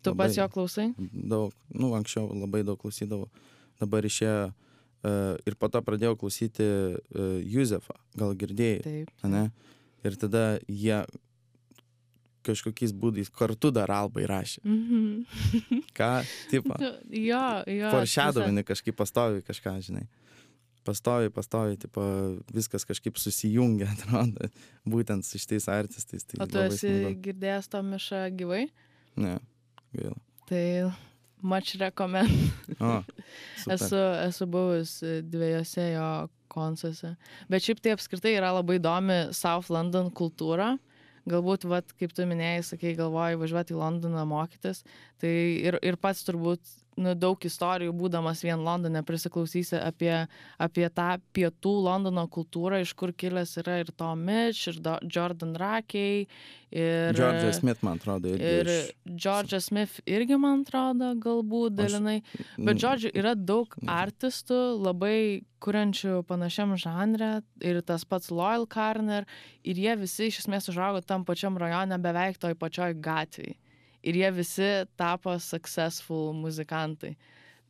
[0.04, 0.40] Tu pats labai.
[0.40, 0.86] jo klausai?
[1.12, 3.28] daug, nu, anksčiau labai daug klausydavau.
[3.80, 9.14] Dabar išėjo uh, ir po to pradėjau klausyti uh, Juzefą, gal girdėjai, Taip.
[9.28, 9.46] ne?
[10.04, 11.02] Ir tada jie,
[12.44, 14.64] kažkokiais būdais kartu dar Alba įrašė.
[14.68, 15.86] Mhm.
[15.96, 16.12] Ką,
[16.52, 16.76] tipo,
[17.30, 17.92] Jo, jo.
[17.96, 20.08] foreshadowini kažkaip pastovi kažką, žinai.
[20.84, 22.04] Pastovi, pastovi, tipo,
[22.54, 24.50] viskas kažkaip susijungia, atrodo,
[24.90, 26.26] būtent su šitais artistais.
[26.28, 27.22] Tai O tu esi smagu.
[27.30, 28.66] girdėjęs to mišą gyvai?
[29.16, 29.38] Ne,
[29.96, 30.18] gaila.
[30.50, 30.64] Tai
[31.44, 32.32] much recommend.
[32.80, 32.98] O,
[33.64, 33.76] super.
[33.78, 34.98] Esu, esu buvus
[35.32, 36.08] dviejose jo
[36.54, 37.16] koncertuose.
[37.50, 40.74] Bet šiaip tai apskritai yra labai įdomi South London kultūra.
[41.24, 44.82] Galbūt, vat, kaip tu minėjai, sakai, galvoji važiuoti į Londoną mokytis.
[45.24, 46.60] Tai ir, ir pats turbūt
[46.98, 50.14] nu, daug istorijų, būdamas vien Londone, prisiklausysi apie,
[50.62, 55.56] apie tą pietų Londono kultūrą, iš kur kilęs yra ir Tom Mitch, ir Do Jordan
[55.60, 56.28] Rackey.
[56.74, 58.52] Ir, Georgia Smith, man atrodo, irgi.
[58.64, 62.20] Ir Georgia Smith irgi, man atrodo, galbūt dalinai.
[62.58, 69.28] Bet, žodžiu, yra daug artistų, labai kuriančių panašiam žanre ir tas pats Loyal Carner
[69.64, 73.56] ir jie visi iš esmės užaugo tam pačiam rajone, beveik toj pačioj gatvėje.
[74.04, 77.16] Ir jie visi tapo successful muzikantai.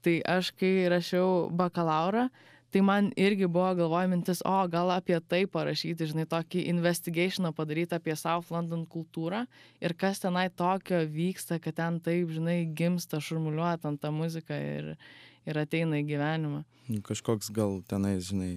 [0.04, 2.28] Tai aš, kai rašiau bakalauro,
[2.74, 7.96] tai man irgi buvo galvoja mintis, o gal apie tai parašyti, žinai, tokį investigationą padaryti
[7.96, 9.44] apie South London kultūrą
[9.84, 14.92] ir kas tenai tokio vyksta, kad ten taip, žinai, gimsta šurmuliuot ant tą muziką ir,
[15.46, 16.64] ir ateina į gyvenimą.
[16.90, 18.56] Nu, Kažkoks gal tenais, žinai,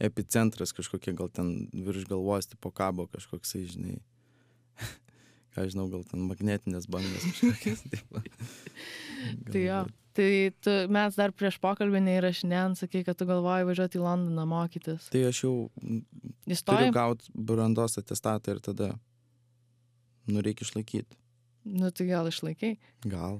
[0.00, 3.98] epicentras kažkokie, gal ten virš galvos, tipo kabo kažkoksai, žinai.
[5.54, 7.82] Ką žinau, gal ten magnetinės bangos kažkokios.
[7.90, 8.22] tipo.
[9.50, 9.80] Tai jo.
[10.12, 10.30] Tai
[10.64, 15.06] tu, mes dar prieš pokalbį neįrašinėjant, sakai, kad tu galvoji važiuoti į Londoną mokytis.
[15.12, 16.00] Tai aš jau mm,
[16.66, 18.88] turiu gauti brandos atestatą ir tada,
[20.26, 21.18] nu, reikia išlaikyti.
[21.70, 22.72] Nu, tai gal išlaikai?
[23.06, 23.38] Gal,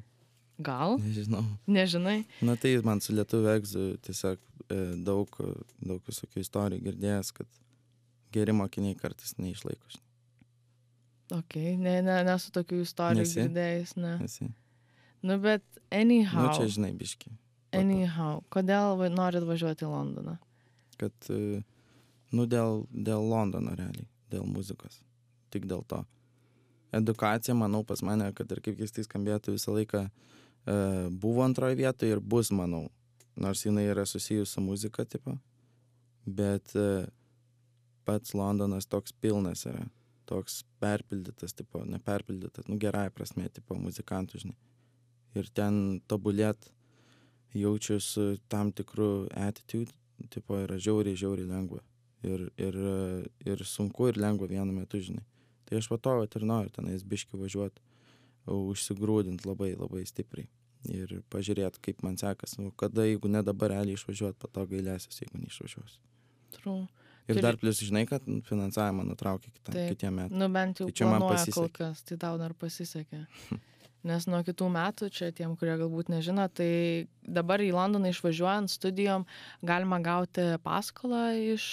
[0.63, 0.99] Gal?
[1.03, 1.43] nežinau.
[1.67, 2.21] Nežinai.
[2.45, 5.41] Na tai man su lietuviu egzu tiesiog e, daug,
[5.81, 7.61] daug visokių istorijų girdėjęs, kad
[8.35, 9.91] geri mokiniai kartais neišlaiko.
[11.31, 11.41] Žinai.
[11.41, 13.41] Ok, ne, ne, nesu tokių istorijų Nesi?
[13.41, 14.13] girdėjęs, ne.
[14.25, 14.51] Esi.
[15.23, 15.63] Nu, bet
[15.93, 16.47] anyhow.
[16.49, 17.31] Nu, čia žinai, biški.
[17.73, 20.39] Anyhow, kodėl va- norit važiuoti į Londoną?
[21.01, 21.63] kad, e,
[22.33, 24.99] nu, dėl, dėl Londono realiai, dėl muzikos.
[25.51, 26.03] Tik dėl to.
[26.93, 32.13] Edukacija, manau, pas mane, kad ir kaip keistai skambėtų, visą laiką e, buvo antroje vietoje
[32.17, 32.91] ir bus, manau.
[33.41, 35.39] Nors jinai yra susijusi su muzika, tipo.
[36.27, 37.07] Bet e,
[38.05, 39.87] pats Londonas toks pilnas yra.
[40.31, 44.59] Toks perpildytas, tipo, neperpildytas, nu, gerąją prasme, tipo, muzikantų, žinai.
[45.39, 45.75] Ir ten
[46.11, 46.71] tobulėt
[47.55, 49.93] jaučiu su tam tikru attitude,
[50.31, 51.83] tipo, yra žiauriai, žiauriai lengva.
[52.23, 52.77] Ir, ir,
[53.49, 55.25] ir sunku ir lengva vienu metu, žinai.
[55.67, 57.83] Tai aš va to vat ir noriu tenais biški važiuoti,
[58.51, 60.49] užsigrūdint labai, labai stipriai.
[60.91, 62.57] Ir pažiūrėti, kaip man sekas.
[62.59, 66.01] Nu, kada, jeigu ne dabar realiai išvažiuoti, po to gailėsiu, jeigu neišvažiuosiu.
[66.57, 66.87] True.
[67.29, 69.93] Ir dar plus, žinai, kad finansavimą nutraukė Taip.
[69.93, 70.39] kitiem metam.
[70.41, 71.77] Nu, bent jau Tai čia man planuoja kol pasisekė.
[71.77, 73.25] kas, tai tau dar pasisekė.
[74.01, 79.27] Nes nuo kitų metų, čia tiem, kurie galbūt nežino, tai dabar į Londoną išvažiuojant studijom
[79.67, 81.67] galima gauti paskolą iš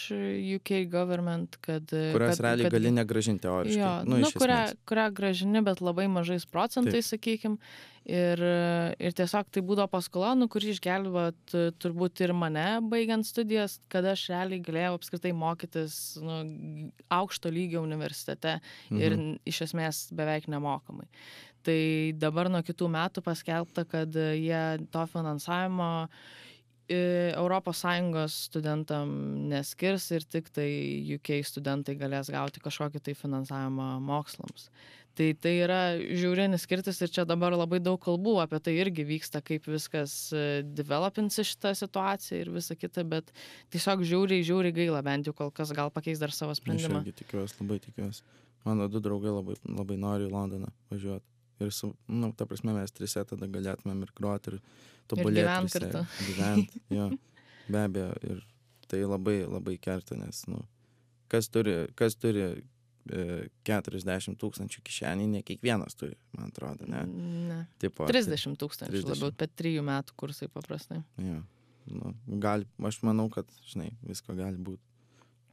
[0.57, 1.87] UK government, kad...
[1.87, 3.79] Kurias realiai kad, gali negražinti teoriškai.
[3.79, 7.55] Jo, nu, nu, kurią, kurią gražini, bet labai mažais procentais, sakykim.
[8.07, 8.39] Ir,
[9.03, 14.29] ir tiesiog tai būdavo paskola, nu, kuri išgelbėjo turbūt ir mane baigiant studijas, kad aš
[14.31, 16.37] realiai galėjau apskritai mokytis nu,
[17.11, 18.61] aukšto lygio universitete
[18.95, 19.35] ir Mhm.
[19.45, 21.03] iš esmės beveik nemokamai.
[21.67, 26.07] Tai dabar nuo kitų metų paskelbta, kad jie to finansavimo
[26.89, 29.09] ES studentam
[29.51, 30.69] neskirs ir tik tai
[31.17, 34.69] UK studentai galės gauti kažkokį tai finansavimą mokslams.
[35.17, 39.41] Tai tai yra žiaurinis skirtis ir čia dabar labai daug kalbų apie tai irgi vyksta,
[39.41, 43.31] kaip viskas e, developinsi šitą situaciją ir visa kita, bet
[43.73, 47.01] tiesiog žiauriai, žiauriai gaila, bent jau kol kas gal pakeis dar savo Aš sprendimą.
[47.01, 48.21] irgi tikiuosi, labai tikiuosi.
[48.67, 51.25] Mano du draugai labai, labai nori į Londoną važiuoti.
[51.65, 54.61] Ir, su, nu, ta prasme, mes trise tada galėtumėm ir groti, ir
[55.11, 55.43] tobulėti.
[55.43, 56.29] gyvent trise, kartu.
[56.29, 57.09] Gyvent, jo.
[57.67, 58.13] Be abejo.
[58.27, 58.41] Ir
[58.87, 60.61] tai labai, labai kerta, nes, nu,
[61.31, 63.25] kas turi, kas turi e,
[63.67, 67.03] 40 tūkstančių kišenį, ne kiekvienas turi, man atrodo, ne?
[67.49, 67.59] Ne.
[67.83, 69.11] Tipo, 30 tūkstančių 30.
[69.11, 71.01] labiau, bet 3 metų kursai paprastai.
[71.17, 71.43] Tai, jo.
[71.87, 72.11] Nu,
[72.43, 74.83] gali, aš manau, kad, žinai, visko gali būti.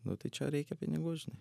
[0.04, 1.38] Nu, tai čia reikia pinigų, žinai.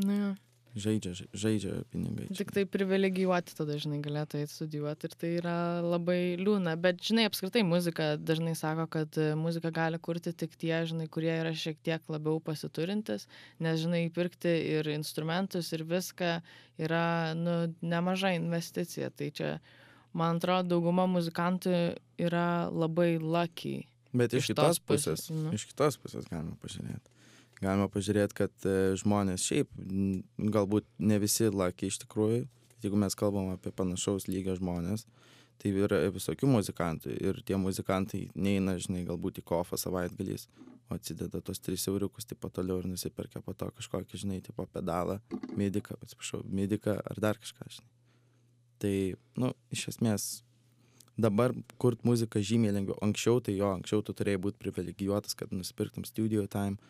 [0.00, 0.30] Nu, jo.
[0.78, 2.28] Žaidžia, žai- žaidžia pinigai.
[2.28, 2.36] čia.
[2.44, 6.76] Tik tai privilegijuoti tada, žinai, galėtų eiti studijuoti ir tai yra labai liūna.
[6.78, 11.50] Bet, žinai, apskritai muzika dažnai sako, kad muziką gali kurti tik tie, žinai, kurie yra
[11.50, 13.26] šiek tiek labiau pasiturintis,
[13.58, 16.40] nes, žinai, įpirkti ir instrumentus ir viską
[16.78, 19.10] yra, nu, nemaža investicija.
[19.10, 19.58] Tai čia,
[20.14, 23.88] man atrodo, dauguma muzikantų yra labai lucky.
[24.14, 25.50] Bet iš iš kitos tos pusės, pusės, nu.
[25.54, 27.10] iš kitos pusės galima pažiūrėti.
[27.60, 29.72] Galima pažiūrėti, kad e, žmonės šiaip,
[30.54, 32.46] galbūt ne visi lakiai iš tikrųjų,
[32.80, 35.04] jeigu mes kalbam apie panašaus lygio žmonės,
[35.60, 40.46] tai yra visokių muzikantų ir tie muzikantai neina, žinai, galbūt į kofą savaitgaliais,
[40.88, 45.20] o atsideda tos tris euriukus, pat toliau ir nusiperka po to kažkokį, žinai, tipo pedalą,
[45.52, 47.92] mediką, atsiprašau, mediką ar dar kažką, žinai.
[48.80, 48.94] Tai,
[49.36, 50.30] nu, iš esmės,
[51.20, 52.96] dabar kurt muziką žymiai lengviau.
[53.04, 56.80] Anksčiau tai jo, anksčiau tu turėjai būti privilegijuotas, kad nusipirktum studio time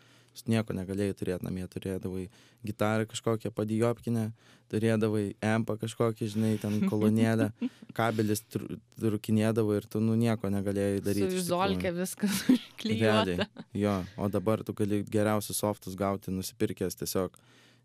[0.50, 2.28] nieko negalėjai turėt namie, turėdavai
[2.66, 4.30] gitarą kažkokią padijopkinę,
[4.70, 7.50] turėdavai empą kažkokį, žinai, ten kolonėlę,
[7.96, 11.30] kabelis trukinėdavo ir tu nu nieko negalėjai daryti.
[11.34, 13.48] Su izolkė viskas užklyjuota.
[13.76, 17.38] Jo, o dabar tu gali geriausius softus gauti nusipirkęs tiesiog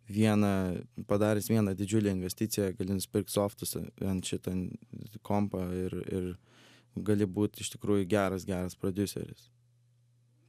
[0.10, 0.54] vieną,
[1.10, 3.74] padaręs vieną didžiulę investiciją, gali nusipirkti softus
[4.06, 4.54] ant šitą
[5.26, 6.32] kompą ir, ir
[6.96, 9.50] gali būti iš tikrųjų geras, geras produceris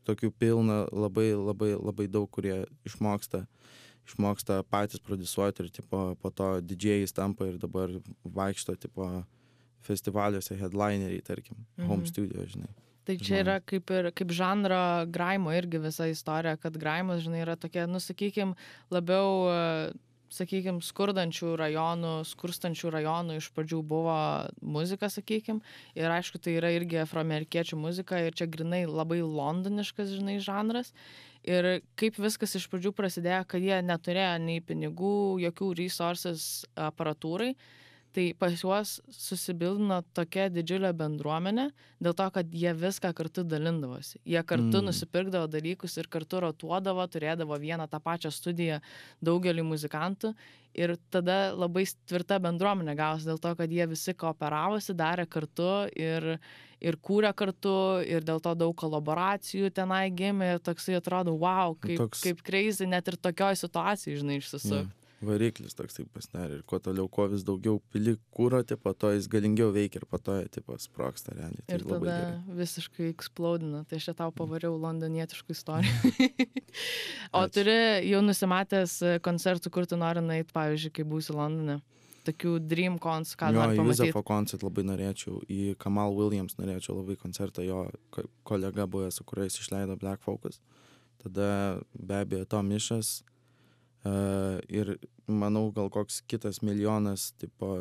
[0.07, 3.45] tokių pilna labai labai labai daug kurie išmoksta
[4.07, 7.93] išmoksta patys prodiusuoti ir tipo po to didžėjais tampa ir dabar
[8.25, 9.11] vaikšto tipo
[9.87, 11.89] festivaliuose headlineriai tarkim mhm.
[11.91, 12.73] home studio žinai
[13.07, 17.55] Tai čia yra kaip ir kaip žanro graimo irgi visa istorija, kad graimas, žinai, yra
[17.55, 18.57] tokia, nu, sakykim,
[18.91, 19.47] labiau
[20.37, 24.17] sakykim skurdančių rajonų skurstančių rajonų iš pradžių buvo
[24.61, 25.63] muzika sakykim.
[25.99, 30.93] Ir aišku tai yra irgi afroamerikiečių muzika ir čia grynai labai londoniškas žinai žanras.
[31.47, 37.53] Ir kaip viskas iš pradžių prasidėjo kad jie neturėjo nei pinigų jokių resources aparatūrai
[38.17, 41.67] tai pas juos susibildino tokia didžiulė bendruomenė
[42.01, 44.23] dėl to kad jie viską kartu dalindavosi.
[44.25, 44.87] Jie kartu mm.
[44.89, 48.81] nusipirkdavo dalykus ir kartu rotuodavo turėdavo vieną tą pačią studiją
[49.21, 50.33] daugeliui muzikantų.
[50.77, 56.37] Ir tada labai tvirta bendruomenė gavosi dėl to kad jie visi kooperavosi darė kartu ir
[56.81, 60.55] ir kūrė kartu ir dėl to daug kolaboracijų tenai gimė.
[60.57, 62.25] Ir toksai atrodo wow kaip Toks...
[62.25, 62.89] kaip crazy.
[62.89, 64.87] Net ir tokioj situacijoj žinai išsisukt.
[64.87, 69.29] Yeah variklis toksai pasidarė ir kuo toliau, kuo vis daugiau pili kūro, tipo, to jis
[69.33, 71.65] galingiau veikia ir po to, tipo, sproksta realiai.
[71.65, 72.57] Tai ir tada gerai.
[72.61, 73.83] visiškai eksplodina.
[73.89, 76.13] Tai aš čia tau pavariau londonietiškų istorijų.
[77.37, 77.53] o Ačiū.
[77.57, 77.77] turi
[78.11, 81.81] jau nusimatęs koncertų, kur tu nori nueiti, pavyzdžiui, kai būsi Londone?
[82.27, 84.09] Tokių Dream Cons, ką nori pamatyti.
[84.09, 87.87] Josefo koncert labai norėčiau, į Kamal Williams norėčiau labai koncertą, jo
[88.47, 90.59] kolega buvęs, su kuriais išleido Black Focus.
[91.23, 93.21] Tada be abejo Tom Mišas,
[94.07, 97.73] Uh, ir manau, gal koks kitas milijonas tipo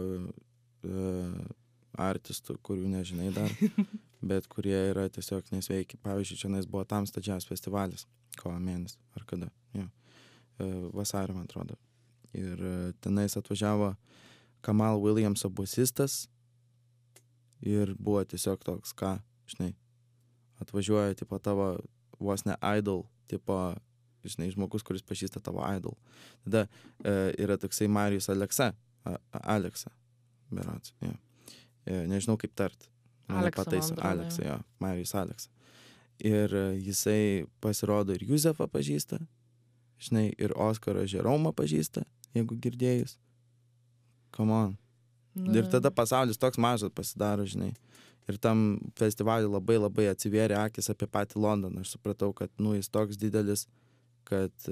[1.98, 3.52] artistų, kurių nežinai dar,
[4.30, 6.00] bet kurie yra tiesiog nesveiki.
[6.04, 8.06] Pavyzdžiui, čia buvo Tamsta Jazz festivalis,
[8.40, 9.88] kovo mėnesį, ar kada, jo,
[10.96, 11.78] vasarį, man atrodo.
[12.36, 12.60] Ir
[13.02, 13.94] tenais atvažiavo
[14.66, 16.26] Kamal Williamso bosistas
[17.62, 19.16] ir buvo tiesiog toks, ką,
[19.50, 19.74] žinai,
[20.62, 21.76] atvažiuoja, tipo, tavo
[22.20, 23.76] vos ne idol, tipo,
[24.32, 25.96] žinai, žmogus, kuris pažįsta tavo idol.
[26.46, 28.72] Tada e, yra toksai Marijus Aleksa,
[29.06, 29.16] a,
[29.56, 29.92] Aleksa,
[30.54, 31.14] berats, jo.
[31.86, 32.90] E, nežinau kaip tart.
[33.30, 35.50] Mane pataiso Aleksa, jo, Marijus Aleksa.
[36.22, 39.20] Ir e, jisai pasirodo ir Juzefą pažįsta,
[40.02, 43.18] žinai, ir Oskarą Žeromą pažįsta, jeigu girdėjus.
[44.36, 44.76] Come on.
[45.36, 45.52] Na.
[45.60, 47.74] Ir tada pasaulis toks mažas pasidaro, žinai.
[48.32, 51.84] Ir tam festivaliui labai labai atsivėrė akis apie patį Londoną.
[51.84, 53.66] Aš supratau, kad, nu, jis toks didelis,
[54.26, 54.68] kad,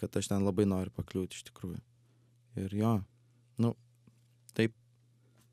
[0.00, 1.80] kad aš ten labai noriu pakliūti iš tikrųjų.
[2.64, 2.92] Ir jo,
[3.62, 3.72] nu,
[4.56, 4.72] taip,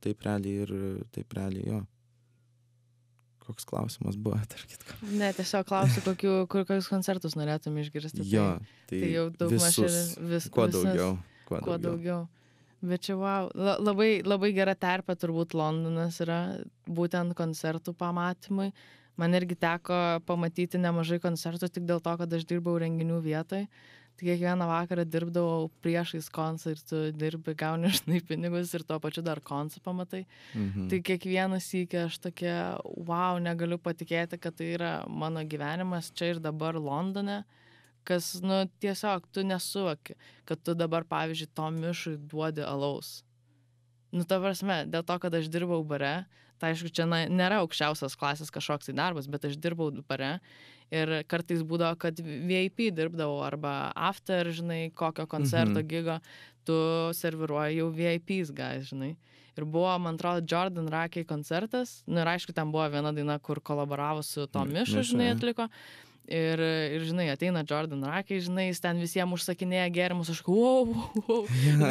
[0.04, 0.72] taip realiai ir
[1.16, 1.82] taip realiai jo.
[3.44, 5.00] Koks klausimas buvo, tarp kitko.
[5.20, 8.24] Ne, tiesiog klausiu, kokiu, kur, kokius koncertus norėtum išgirsti.
[8.32, 8.54] Jo,
[8.88, 9.92] tai, tai jau daug maž ir
[10.32, 11.18] vis, kuo visas, daugiau.
[11.50, 12.24] Kuo, kuo daugiau.
[12.24, 12.24] daugiau.
[12.84, 16.40] Bet čia wow, La, labai, labai gera terpė turbūt Londonas yra
[16.84, 18.74] būtent koncertų pamatymui.
[18.74, 19.98] Uh, man irgi teko
[20.28, 23.68] pamatyti nemažai koncertų tik dėl to, kad aš dirbau renginių vietoj.
[24.14, 29.24] Tai kiekvieną vakarą dirbdavau priešais koncą ir tu dirbi, gauni žinai pinigus ir tuo pačiu
[29.26, 30.24] dar koncą pamatai.
[30.54, 30.86] Mhm.
[30.92, 36.44] Tai kiekvieną sykį aš tokia, wow, negaliu patikėti, kad tai yra mano gyvenimas čia ir
[36.44, 37.42] dabar Londone
[38.08, 40.16] kas, nu, tiesiog tu nesuvoki,
[40.48, 43.22] kad tu dabar, pavyzdžiui, to mišui duodi alaus.
[44.14, 46.26] Nu, ta prasme, dėl to, kad aš dirbau bare,
[46.64, 50.38] tai aišku, čia na, nėra aukščiausios klasės kažkoks tai darbas, bet aš dirbau bare
[50.94, 55.90] ir kartais būdavo, kad VIP dirbdavau arba after, žinai, kokio koncerto mhm.
[55.92, 56.18] gigo,
[56.64, 56.78] tu
[57.20, 59.12] serviruoji jau VIPs, gai, žinai.
[59.54, 63.60] Ir buvo, man atrodo, Jordan Rakiai koncertas, nu ir aišku, ten buvo viena daina, kur
[63.62, 65.68] kolaboravo su Tom Mišu, žinai, atliko.
[66.24, 66.62] Ir,
[66.96, 70.88] ir, žinai, ateina Jordan Rakai, žinai, jis ten visiems užsakinėja gerimus, aš, wow,
[71.28, 71.42] wow,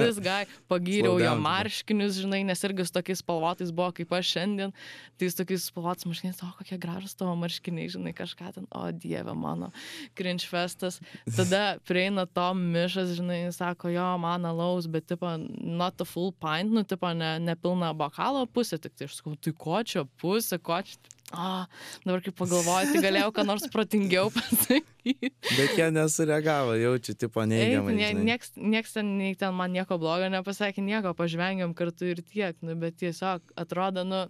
[0.00, 4.72] vis gai, pagyriau jo marškinius, žinai, nes irgi su tokiais spalvotais buvo kaip aš šiandien,
[5.20, 9.36] tai jis tokiais spalvotais marškiniais, o kokie gražus tavo marškiniai, žinai, kažką ten, o dieve
[9.36, 9.68] mano,
[10.16, 11.02] cringe festas.
[11.28, 15.28] Tada prieina Tom Mišas, žinai, sako, jo, man alaus, bet, tipo,
[15.60, 19.36] not a full pint, nu, tipo, ne, ne pilna bokalo pusė, tik tai aš sakau,
[19.36, 20.96] tai ko čia pusė, ko čia
[21.32, 21.66] a,
[22.04, 25.32] dabar kaip pagalvoju, tai galėjau ką nors protingiau pasakyti.
[25.56, 27.96] Bet jie nesureagavo, jaučiu, tipo neigiamai.
[27.98, 32.58] Nie, nieks, nieks ten, nei ten man nieko blogo nepasakė, nieko, pažvengiam kartu ir tiek,
[32.62, 34.26] nu, bet tiesiog atrodo, nu,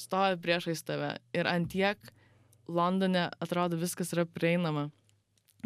[0.00, 2.12] stovi priešais tave ir ant tiek
[2.68, 4.88] Londone atrodo viskas yra prieinama.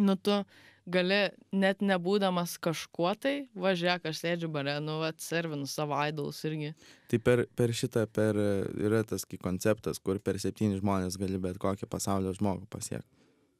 [0.01, 0.43] Nu, tu
[0.89, 1.21] gali
[1.53, 6.73] net nebūdamas kažkuo tai, važiuok, aš sėdžiu bare, nu, atservinu savo idolus irgi.
[7.11, 8.39] Tai per, per šitą, per,
[8.81, 13.09] yra tas kaip konceptas, kur per septyni žmonės gali bet kokį pasaulio žmogų pasiekti.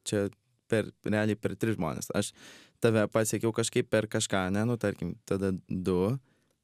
[0.07, 0.25] Čia
[0.71, 2.11] per, realiai per tris žmonės.
[2.15, 2.31] Aš
[2.83, 6.17] tave pasiekiau kažkaip per kažką, ne, nu, tarkim, tada du.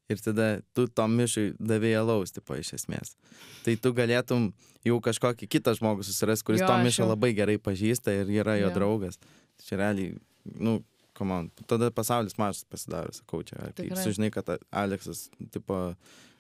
[0.08, 3.18] Ir tada tu tom mišui davėjai alaus, tipo, iš esmės.
[3.66, 4.46] Tai tu galėtum
[4.88, 7.10] jau kažkokį kitą žmogų susirasti, kuris jo, tom mišą jau...
[7.12, 8.76] labai gerai pažįsta ir yra jo, jo.
[8.78, 9.20] draugas.
[9.68, 10.16] Čia realiai
[10.56, 10.80] nu,
[11.18, 11.52] komand.
[11.70, 13.72] Tada pasaulis mažas pasidaro, sakau, čia.
[13.78, 15.80] Kai sužinai, kad Aleksas, tipo,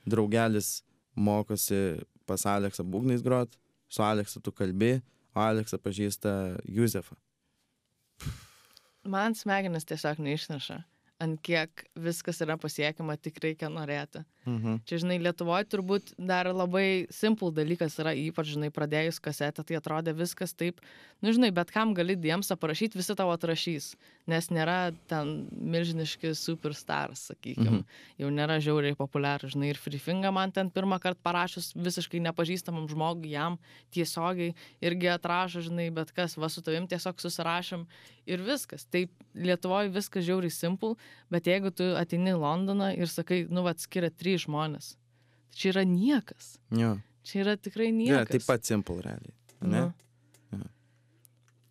[0.07, 0.81] draugelis
[1.17, 3.55] mokosi pas Aleksą būgnais grot,
[3.89, 4.97] su Aleksu tu kalbi,
[5.35, 6.33] o Aleksą pažįsta
[6.67, 7.17] Juzefą.
[9.07, 10.81] Man smegenis tiesiog neišneša
[11.23, 14.21] ant kiek viskas yra pasiekiama, tik reikia norėti.
[14.47, 14.77] Mhm.
[14.87, 20.13] Čia, žinai, Lietuvoje turbūt dar labai simple dalykas yra, ypač, žinai, pradėjus kasetę, tai atrodė
[20.15, 20.79] viskas taip,
[21.25, 23.89] nu, žinai, bet kam gali diems aprašyti, visi tavo atrašys,
[24.29, 27.99] nes nėra ten milžiniški superstars, sakykime, mhm.
[28.23, 33.33] jau nėra žiauriai populiarų, žinai, ir Freefinga man ten pirmą kartą parašus visiškai nepažįstamam žmogui,
[33.35, 33.59] jam
[33.95, 37.83] tiesiogiai irgi atrašo, žinai, bet kas, va su tavim tiesiog susirašym
[38.27, 38.85] ir viskas.
[38.93, 40.95] Taip, Lietuvoje viskas žiauriai simple,
[41.33, 44.95] bet jeigu tu ateini į Londoną ir sakai, nu, va, skiria trys žmonės.
[45.51, 46.57] Tai čia yra niekas.
[46.75, 46.97] Jo.
[47.27, 48.27] Čia yra tikrai niekas.
[48.27, 49.33] Ja, taip pat simple realiai.
[49.61, 49.67] Ne?
[49.69, 49.85] Nu.
[49.87, 50.67] Ja.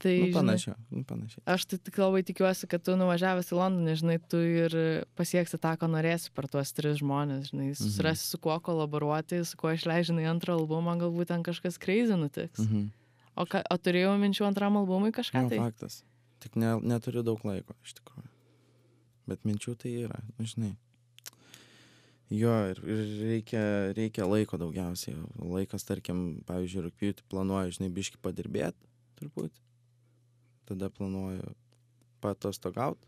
[0.02, 1.42] Tai, nu, panašiai, nu, panašiai.
[1.48, 4.76] Aš tai tik labai tikiuosi, kad tu nuvažiavęs į Londoną, žinai, tu ir
[5.16, 7.78] pasieksi tą, ko norėsi per tuos tris žmonės, žinai, mhm.
[7.80, 12.60] susirasi su kuo kolaboruoti, su kuo išleidžiai antrą albumą, galbūt ten kažkas crazy nutiks.
[12.66, 12.90] Mhm.
[13.36, 15.44] O, ka, o turėjau minčių antram albumui kažką?
[15.44, 15.60] Nu, tai?
[15.60, 16.00] faktas.
[16.44, 18.28] Tik ne, neturiu daug laiko, iš tikrųjų.
[19.30, 20.74] Bet minčių tai yra, nu, žinai.
[22.30, 23.62] Jo, ir, ir reikia,
[23.94, 25.14] reikia laiko daugiausiai.
[25.38, 29.54] Laikas, tarkim, pavyzdžiui, rūpjūtį planuoju, žinai, biški padirbėti, turbūt.
[30.66, 31.54] Tada planuoju
[32.24, 33.06] patostogauti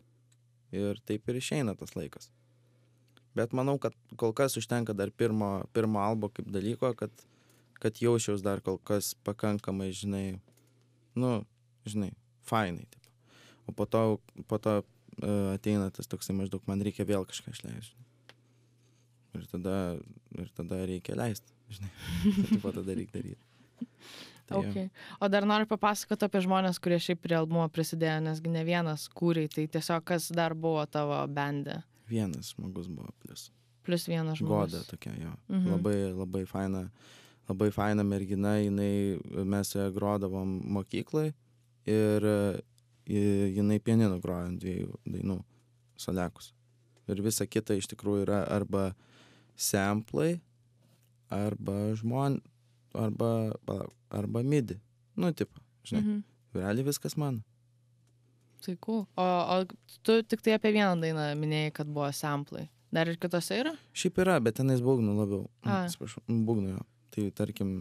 [0.74, 2.30] ir taip ir išeina tas laikas.
[3.34, 7.10] Bet manau, kad kol kas užtenka dar pirmo, pirmo albo kaip dalyko, kad,
[7.78, 10.40] kad jaučiaus dar kol kas pakankamai, žinai,
[11.18, 11.32] nu,
[11.86, 12.12] žinai,
[12.46, 12.86] fainai.
[13.68, 13.70] Taip.
[13.70, 14.02] O po to,
[14.48, 18.08] po to uh, ateina tas toksai maždaug, man reikia vėl kažką išleisti
[19.38, 19.76] ir tada,
[20.38, 21.92] ir tada reikia leisti, žinai,
[22.48, 23.44] tai po tada reikia daryti.
[24.48, 24.88] Tai okay.
[25.20, 29.50] O dar noriu papasakoti apie žmonės, kurie šiaip prie albumo prisidėjo, nesgi ne vienas kūriai,
[29.52, 31.82] tai tiesiog kas dar buvo tavo bendė?
[32.08, 33.50] Vienas žmogus buvo plus.
[33.84, 34.72] Plus vienas žmogus.
[34.72, 35.34] Goda tokia, jo.
[35.52, 35.74] Mhm.
[35.74, 36.86] Labai, labai faina,
[37.50, 41.28] labai faina mergina, jinai, mes grodavom mokyklai
[41.88, 42.28] ir
[43.08, 45.38] jinai pianinu grojo ant dviejų dainų,
[45.98, 46.52] solekus.
[47.08, 48.90] Ir visa kita iš tikrųjų yra arba
[49.56, 50.36] semplai
[51.30, 52.40] arba žmon,
[52.94, 53.52] arba,
[54.10, 54.78] arba midi.
[55.16, 56.22] Nu, tipo, žinai, mhm.
[56.54, 57.42] realiai viskas mano.
[58.64, 59.06] Tai cool.
[59.16, 59.64] O, o
[60.02, 62.66] tu tik tai apie vieną dainą minėjai, kad buvo samplai.
[62.94, 63.74] Dar ir kitose yra?
[63.96, 65.44] Šiaip yra, bet tenais būgnų labiau.
[65.62, 66.84] Atsiprašau, būgnų jo.
[67.14, 67.72] Tai tarkim,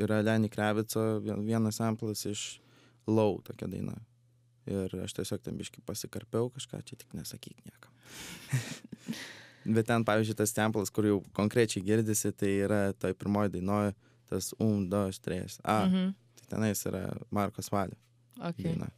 [0.00, 2.48] yra Lenny Kravico vienas samplas iš
[3.08, 3.94] Lau tokia daina.
[4.68, 7.92] Ir aš tiesiog ten biškai pasikarpiau kažką, čia tik nesakyk niekam.
[9.76, 13.94] Bet ten, pavyzdžiui, tas templas, kur jau konkrečiai girdisi, tai yra toj pirmoji dainoje,
[14.30, 15.58] tas um, dos, tres.
[15.64, 15.82] A.
[15.86, 16.14] Mhm.
[16.38, 17.02] Tai tenais yra
[17.34, 17.98] Markos Valio.
[18.38, 18.70] Okay.
[18.70, 18.90] Daina.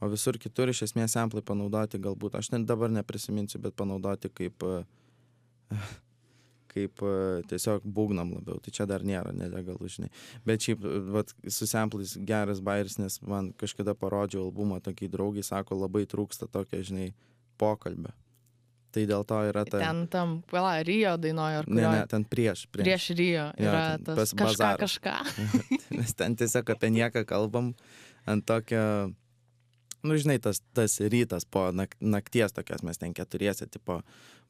[0.00, 4.64] O visur kitur iš esmės samplai panaudoti galbūt, aš net dabar neprisiminsiu, bet panaudoti kaip,
[6.76, 7.02] kaip
[7.50, 8.60] tiesiog būgnam labiau.
[8.62, 10.12] Tai čia dar nėra nelegalu, žinai.
[10.46, 10.84] Bet šiaip,
[11.14, 16.50] vat, su samplais geras bairis, nes man kažkada parodžiau albumą tokiai draugai, sako, labai trūksta
[16.52, 17.10] tokio, žinai,
[17.60, 18.12] pokalbio.
[18.96, 19.80] Tai dėl to yra ta...
[19.82, 21.76] Ten tam, pala, Rio dainuoja, ar kur?
[21.76, 22.64] Ne, ne, ten prieš.
[22.72, 24.80] Prieš, prieš Rio jo, yra ja, tas kažką bazar.
[24.80, 25.16] kažką.
[25.98, 27.74] Mes ten tiesiog apie nieką kalbam
[28.24, 28.86] ant tokio,
[30.04, 34.00] nu žinai, tas, tas rytas po nak, nakties tokios, mes ten keturiese, tipo,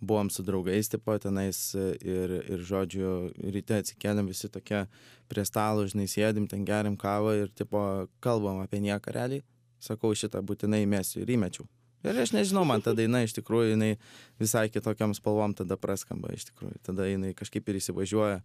[0.01, 4.87] buvom su draugais, tipo, tenais ir, ir žodžiu, ryte atsikeliam visi tokie
[5.31, 7.81] prie stalo, žinai, sėdim, ten geriam kavą ir, tipo,
[8.25, 9.47] kalbam apie nieką realiai
[9.83, 11.67] sakau, šitą būtinai įmesiu ir įmečiau.
[12.07, 13.97] Ir aš nežinau, man ta daina iš tikrųjų jinai
[14.39, 16.79] visai kitokiam spalvom tada praskamba iš tikrųjų.
[16.87, 18.43] Tada jinai kažkaip ir įsivažiuoja,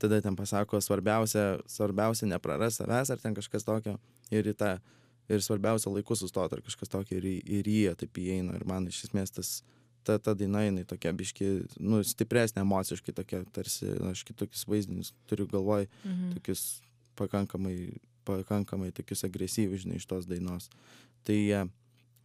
[0.00, 3.98] tada ten pasako svarbiausia, svarbiausia nepraras savęs ar ten kažkas tokio.
[4.32, 4.76] Ir į tą,
[5.32, 8.54] ir svarbiausia laiku sustoti ar kažkas tokio ir, į- ir į jie taip įeina.
[8.60, 9.62] Ir man iš esmės tas,
[10.04, 15.46] ta, ta daina jinai tokia biški, nu, stipresnė emociškai tokia, tarsi aš kitokius vaizdinius turiu
[15.50, 16.32] galvoj, Mhm.
[16.38, 16.80] tokius
[17.16, 20.68] pakankamai, pakankamai tokius agresyvius, žinai, iš tos dainos.
[21.24, 21.62] Tai jie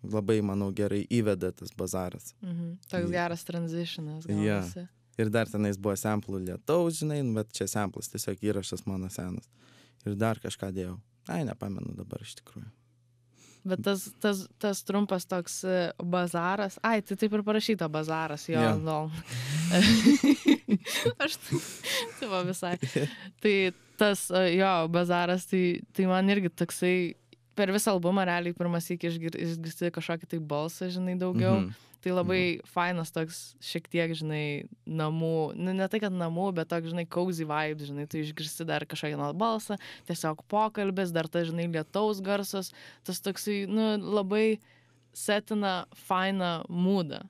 [0.04, 2.34] labai, manau, gerai įveda tas bazaras.
[2.44, 2.78] Mhm.
[2.90, 4.26] Toks geras transitionas.
[4.28, 4.36] Jo.
[4.36, 4.88] gaunasi.
[5.18, 9.48] Ir dar tenais buvo samplų lietaus, žinai, nu, bet čia samplas, tiesiog įrašas mano senas.
[10.06, 11.00] Ir dar kažką dėjau.
[11.28, 12.70] Ai, nepamenu dabar iš tikrųjų.
[13.68, 16.78] Bet tas, tas, tas trumpas toks e, bazaras.
[16.88, 18.76] Ai, tai taip ir parašyta bazaras, jo, Jo.
[18.80, 19.00] no.
[21.24, 21.60] Aš tai,
[22.20, 22.76] tai va visai.
[23.44, 23.56] Tai
[24.00, 25.64] tas e, jo bazaras, tai,
[25.96, 26.98] tai man irgi toksai
[27.58, 31.62] per visą albumą realiai pirmas iki išgirsti kažkokį tai balsą, žinai, daugiau.
[31.64, 31.84] Mhm.
[32.06, 36.92] Tai labai fainas toks šiek tiek, žinai, namų, nu, ne tai, kad namų, bet toks,
[36.94, 41.66] žinai, cozy vibe, žinai, tu išgirsti dar kažkokį nors balsą, tiesiog pokalbis, dar tas, žinai,
[41.74, 42.70] lietaus garsas,
[43.08, 44.60] tas toksai, nu, labai
[45.18, 45.74] setina
[46.06, 47.24] fainą mūdą,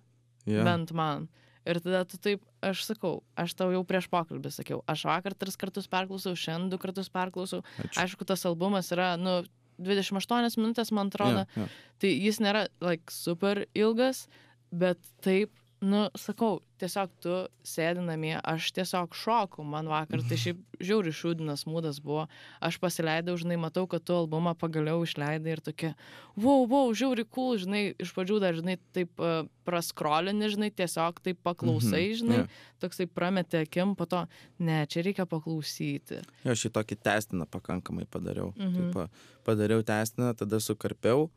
[0.43, 0.67] yeah.
[0.67, 1.29] bent man.
[1.67, 5.57] Ir tada tu taip, aš sakau, aš tau jau prieš pokalbį sakiau, aš vakar tris
[5.59, 7.63] kartus perklausiau, šiandien du kartus perklausiau.
[7.81, 7.97] Ačiū.
[8.03, 9.41] Aišku, tas albumas yra, nu,
[9.79, 11.67] 28 minutės, man atrodo, Jo, jo.
[12.01, 14.27] Tai jis nėra, like, super ilgas,
[14.71, 15.51] bet taip,
[15.81, 17.33] nu, sakau, tiesiog tu
[17.65, 22.27] sėdi namie, aš tiesiog šoku, man vakar tai šiaip žiauri šūdinas mūdas buvo,
[22.61, 25.91] aš pasileidau, žinai, matau, kad tu albumą pagaliau išleidai ir tokia,
[26.37, 31.41] wow, wow, žiauri cool, žinai, iš pradžių dar, žinai, taip uh, praskrolini, žinai, tiesiog taip
[31.45, 32.47] paklausai, Mhm, žinai, jo.
[32.85, 34.25] toksai prametė akim, po to,
[34.59, 36.21] ne, čia reikia paklausyti.
[36.45, 38.53] Jo, šį tokį testiną pakankamai padariau.
[38.57, 38.69] Mhm.
[38.69, 38.93] Mhm.
[38.93, 41.29] Taip, padariau testiną, tada sukarpiau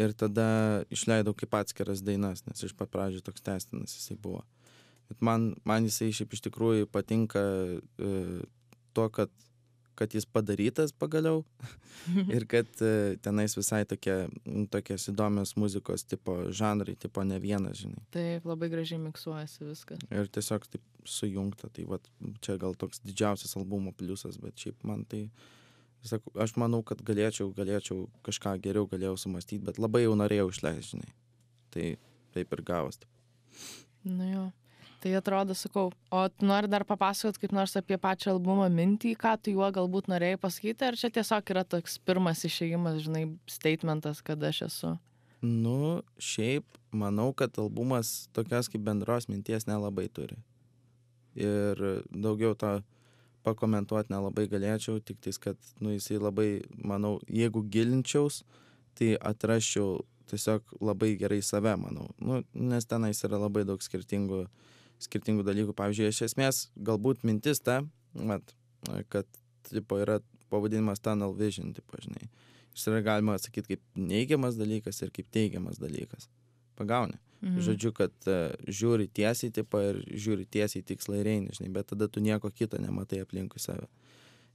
[0.00, 0.46] ir tada
[0.92, 4.42] išleidau kaip atskiras dainas, nes iš pat pradžių toks testinas jisai buvo.
[5.10, 8.10] Bet man, man jisai šiaip iš tikrųjų patinka e,
[8.94, 9.32] tuo, kad,
[9.98, 11.42] kad jis padarytas pagaliau
[12.36, 17.82] ir kad e, tenais visai tokie, m, tokios įdomios muzikos tipo žanrai, tipo ne vienas,
[17.82, 18.04] žinai.
[18.14, 20.04] Taip, labai gražiai miksuojasi viskas.
[20.14, 21.72] Ir tiesiog taip sujungta.
[21.74, 22.06] Tai vat,
[22.44, 25.26] čia gal toks didžiausias albumo pliusas, bet šiaip man tai...
[26.06, 30.96] Sakau, aš manau, kad galėčiau, galėčiau kažką geriau galėjau sumastyti, bet labai jau norėjau išleisti,
[30.96, 31.10] žinai.
[31.74, 31.88] Tai
[32.36, 33.00] taip ir gavos.
[34.06, 34.46] Nu jo.
[35.00, 39.32] Tai atrodo, sakau, o tu nori dar papasakot kaip nors apie pačią albumo mintį, ką
[39.40, 44.44] tu juo galbūt norėjai pasakyti, ar čia tiesiog yra toks pirmas išėjimas, žinai, statementas, kad
[44.44, 44.90] aš esu.
[45.40, 50.36] Nu, šiaip manau, kad albumas tokios kaip bendros minties nelabai turi.
[51.32, 51.80] Ir
[52.12, 52.74] daugiau to
[53.46, 58.42] pakomentuoti nelabai galėčiau, tik tais, kad, nu, jisai labai, manau, jeigu gilinčiaus,
[58.98, 62.08] tai atrasčiau tiesiog labai gerai save, manau.
[62.22, 64.44] Nu, nes tenais yra labai daug skirtingų,
[65.02, 65.74] skirtingų dalykų.
[65.78, 67.80] Pavyzdžiui, iš esmės, galbūt mintis ta,
[68.14, 68.54] mat,
[69.12, 69.26] kad,
[69.70, 70.20] tipo, yra
[70.52, 72.28] pavadinimas tunnel vision, tipo, žinai.
[72.74, 76.28] Jis yra galima atsakyti kaip neigiamas dalykas ir kaip teigiamas dalykas.
[76.78, 77.18] Pagauni.
[77.40, 77.60] Mhm.
[77.64, 82.08] Žodžiu, kad uh, žiūri tiesiai, tipo, ir žiūri tiesiai tikslą ir eini, žinai, bet tada
[82.08, 83.88] tu nieko kito nematai aplinkui save.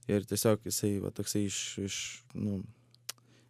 [0.06, 1.96] Ir tiesiog jisai, va, toksai iš, iš,
[2.38, 2.60] nu,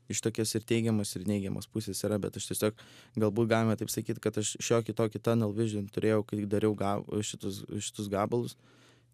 [0.08, 2.80] iš tokios ir teigiamos, ir neigiamos pusės yra, bet aš tiesiog,
[3.20, 7.66] galbūt galima taip sakyti, kad aš šiokį tokį tunnel vision turėjau, kai dariau gab, šitus,
[7.76, 8.56] šitus gabalus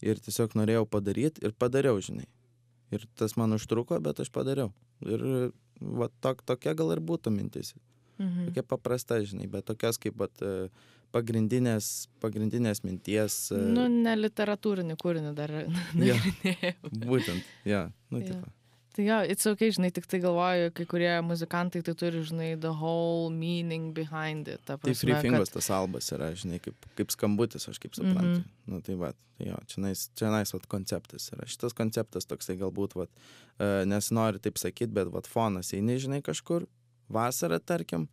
[0.06, 2.28] ir tiesiog norėjau padaryti ir padariau, žinai.
[2.94, 4.70] Ir tas man užtruko, bet aš padariau.
[5.02, 5.50] Ir
[5.80, 7.74] va, tok, tokia gal ir būtų mintis.
[7.74, 7.91] Mhm.
[8.18, 10.68] Tokia paprasta, žinai, bet tokios kaip vat, e,
[11.12, 13.50] pagrindinės, pagrindinės minties.
[13.52, 15.50] e, Nu, ne literatūrinį kūrinį dar
[16.00, 16.90] nagrinėjau.
[17.06, 18.26] Būtent, ja, nu, Jo.
[18.32, 18.52] tipo.
[18.92, 22.74] Tai jo, it's ok, žinai, tik tai galvoju, kai kurie muzikantai tai turi, žinai, the
[22.76, 24.60] whole meaning behind it.
[24.66, 27.94] Ta Tai prasme, Free kad- Fingers tas albas yra, žinai, kaip, kaip skambutis, aš kaip
[27.96, 28.42] suprantu.
[28.42, 28.44] Mhm.
[28.68, 31.48] Nu, tai va, tai jo, čia nais, čia nais, vat, konceptas yra.
[31.48, 33.08] Šitas konceptas toksai galbūt, vat,
[33.56, 36.68] e, nesinori taip sakyti, bet, vat, fonas eini, žinai, kažkur,
[37.14, 38.08] vasarą, tarkim,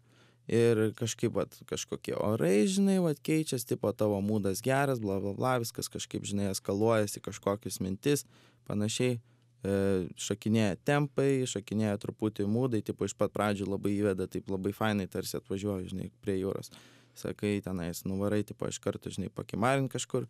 [0.50, 5.58] ir kažkaip, vat, kažkokie orai, žinai, vat, keičiasi, tipo, tavo mūdas geras, bla, bla, bla,
[5.62, 8.26] viskas kažkaip, žinai, eskaluojasi kažkokius mintis,
[8.70, 9.20] panašiai.
[9.60, 9.72] E,
[10.16, 15.36] šakinėja tempai, šakinėja truputį mūdai, tipo iš pat pradžių labai įveda, taip labai fainai tarsi
[15.36, 16.72] atvažiuoju, žinai, prie jūros.
[17.20, 20.26] Sakai, tenais nuvarai, tipo iš karto, žinai, pakimarint kažkur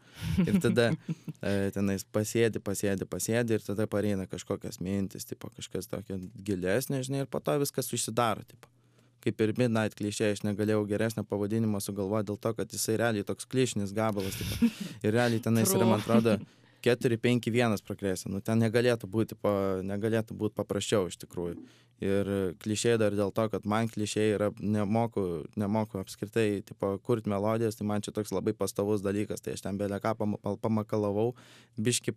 [0.46, 0.90] ir tada
[1.42, 7.26] e, tenais pasėdi, pasėdi, pasėdi ir tada pareina kažkokias mintis, tipo kažkas tokio gilesnė, žinai,
[7.26, 8.72] ir po to viskas užsidaro, tipo.
[9.20, 13.50] Kaip ir Midnight klišė, aš negalėjau geresnio pavadinimo sugalvoti dėl to, kad jisai realiai toks
[13.52, 14.70] klišinis gabalas, tipo.
[15.04, 16.06] Ir realiai tenais yra, man
[16.82, 16.94] True.
[16.94, 18.32] atrodo, 4-5-1 progresija.
[18.32, 21.58] Nu, ten negalėtų būti, pa, negalėtų būti paprasčiau iš tikrųjų.
[22.00, 27.76] Ir klišiai dar dėl to, kad man klišiai yra, nemoku, nemoku apskritai, tipo, kurti melodijas,
[27.76, 31.34] tai man čia toks labai pastovus dalykas, tai aš ten belė ką pam, pamakalavau,
[31.76, 32.16] biški.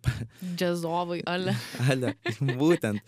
[0.54, 1.56] Džezovai, ale.
[1.90, 3.02] ale, būtent.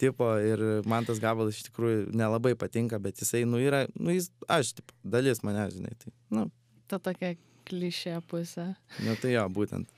[0.00, 4.30] Tipo, ir man tas gabalas iš tikrųjų nelabai patinka, bet jisai, nu, yra, nu, jis,
[4.48, 6.46] aš, tipo, dalis mane, žinai, tai, nu.
[6.86, 7.34] Ta tokia
[7.66, 8.70] klišė pusė.
[9.02, 9.90] Nu, tai jo, būtent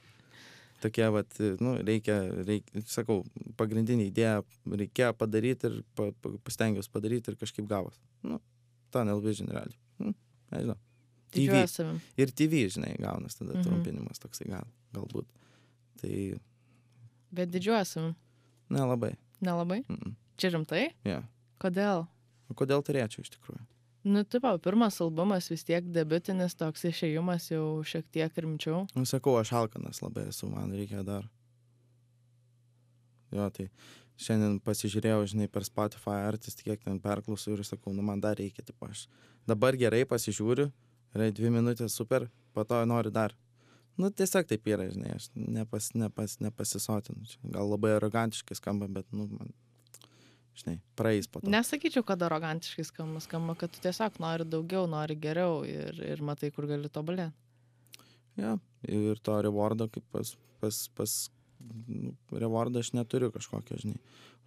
[0.82, 2.16] tokia vat nu reikia
[2.46, 3.22] reik sakau
[3.60, 8.40] pagrindinė idėja reikėjo padaryt ir pa pa pastengiaus padaryt ir kažkaip gavos nu
[8.94, 10.14] tunnel vision realiai nu
[10.52, 10.78] nežinau
[11.72, 12.00] savim.
[12.20, 13.62] ir TV, žinai, gaunas tada Mhm.
[13.64, 15.24] trumpinimas toksai gal, galbūt.
[16.02, 16.40] Tai
[17.32, 18.14] Bet didžiuojas savim.
[18.68, 19.14] nelabai.
[19.40, 19.78] Nelabai?
[19.88, 20.12] Mm -mm.
[20.36, 20.90] Čia rimtai?
[21.06, 21.24] Yeah.
[21.58, 22.06] Kodėl?
[22.50, 23.64] O kodėl turėčiau iš tikrųjų?
[24.04, 28.86] Nu, tipo, pirmas albumas vis tiek debitinis toks išėjimas jau šiek tiek rimčiau.
[28.98, 31.28] Nu, sakau, aš alkanas labai esu, man reikia dar.
[33.32, 33.68] Jo, tai
[34.20, 38.64] šiandien pasižiūrėjau, žinai, per Spotify artist, kiek ten perklausau ir sakau, nu man dar reikia,
[38.66, 39.06] tipo, aš
[39.48, 40.68] dabar gerai pasižiūriu,
[41.14, 43.36] yra dvi minutės super, po to noriu dar.
[44.00, 47.26] Nu, tiesiog taip yra, žinai, aš nepas, nepas, nepasisotinu.
[47.28, 49.52] Čia Gal labai arogantiškai skamba, bet, nu, man,
[50.58, 51.50] žinai, praeis po to.
[51.52, 56.52] Nesakyčiau, kad arogantiškai skamba, skamba, kad tu tiesiog nori daugiau, nori geriau ir, ir matai,
[56.54, 57.32] kur gali tobulėti.
[58.40, 58.56] Ja,
[58.88, 61.16] ir to rewardo, kaip pas, pas, pas
[61.88, 64.00] nu, rewardą aš neturiu kažkokio, žinai.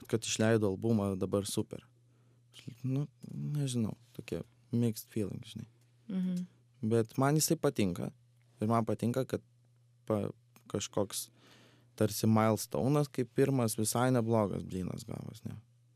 [0.09, 1.85] Kad išleido albumą dabar super.
[2.83, 4.41] Nu, nežinau, tokie
[4.73, 5.67] mixed feeling, žinai.
[6.09, 6.45] Mhm.
[6.85, 8.11] Bet man jisai patinka.
[8.61, 9.41] Ir man patinka, kad
[10.05, 10.27] pa,
[10.71, 11.29] kažkoks
[11.95, 15.55] tarsi milestone'as kaip pirmas visai neblogas blynas gavos, ne.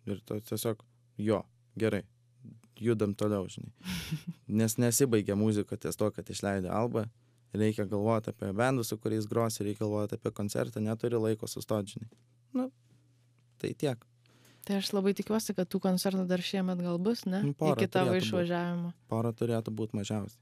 [0.09, 0.81] Ir to tiesiog,
[1.21, 1.43] jo,
[1.79, 2.03] gerai,
[2.79, 3.71] judam toliau, žinai.
[4.59, 7.05] Nes nesibaigia muzika ties to, kad išleidė albą.
[7.53, 12.09] Reikia galvoti apie bendus, su kuriais grosi, reikia galvoti apie koncertą, neturi laiko sustoti, žinai.
[12.53, 12.67] Nu,
[13.61, 14.03] tai tiek.
[14.67, 17.39] Tai aš labai tikiuosi, kad tų koncertų dar šiemet gal bus, ne?
[17.47, 18.27] Nu, porą Iki tavo turėtų būt.
[18.27, 18.91] išvažiavimo.
[19.09, 20.37] Pora turėtų būti mažiausiai.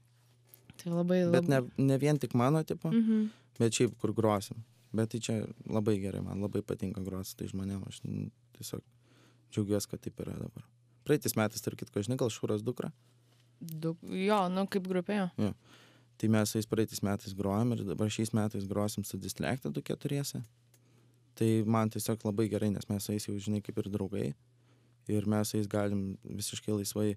[0.82, 1.38] Tai labai labai.
[1.40, 3.30] Bet ne, ne vien tik mano tipo, Mhm.
[3.58, 4.60] bet šiaip kur grosim.
[4.92, 8.02] Bet tai čia labai gerai, man labai patinka groti su tai žmonėm, aš
[8.58, 8.82] tiesiog
[9.52, 10.66] džiaugiuosi, kad taip yra dabar.
[11.08, 12.92] Praeitais metais, tarp kitko, žinai, gal Šūras dukra,
[13.60, 13.96] Du...
[14.06, 15.28] Jo, nu kaip grupėjo.
[16.18, 19.82] tai mes su jais praeitais metais grojom ir dabar šiais metais grosim su Dislekta du
[19.82, 20.42] keturiese.
[21.38, 24.28] Tai man tiesiog labai gerai, nes mes su jais jau, žinai, kaip ir draugai.
[25.10, 27.12] Ir mes su jais galim visiškai laisvai,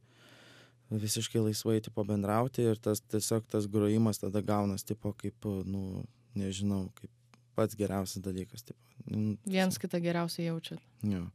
[0.92, 6.04] visiškai laisvai, tipo, bendrauti ir tas tiesiog tas grojimas tada gaunas, tipo, kaip, nu,
[6.38, 8.80] nežinau, kaip pats geriausias dalykas, tipo.
[9.10, 10.82] Nu, Viens kitą geriausiai jaučiat.
[11.10, 11.26] Jo.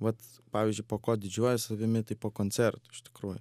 [0.00, 0.20] Vat,
[0.54, 3.40] pavyzdžiui, po ko didžiuoja savimi, tai po koncertų, iš tikrųjų.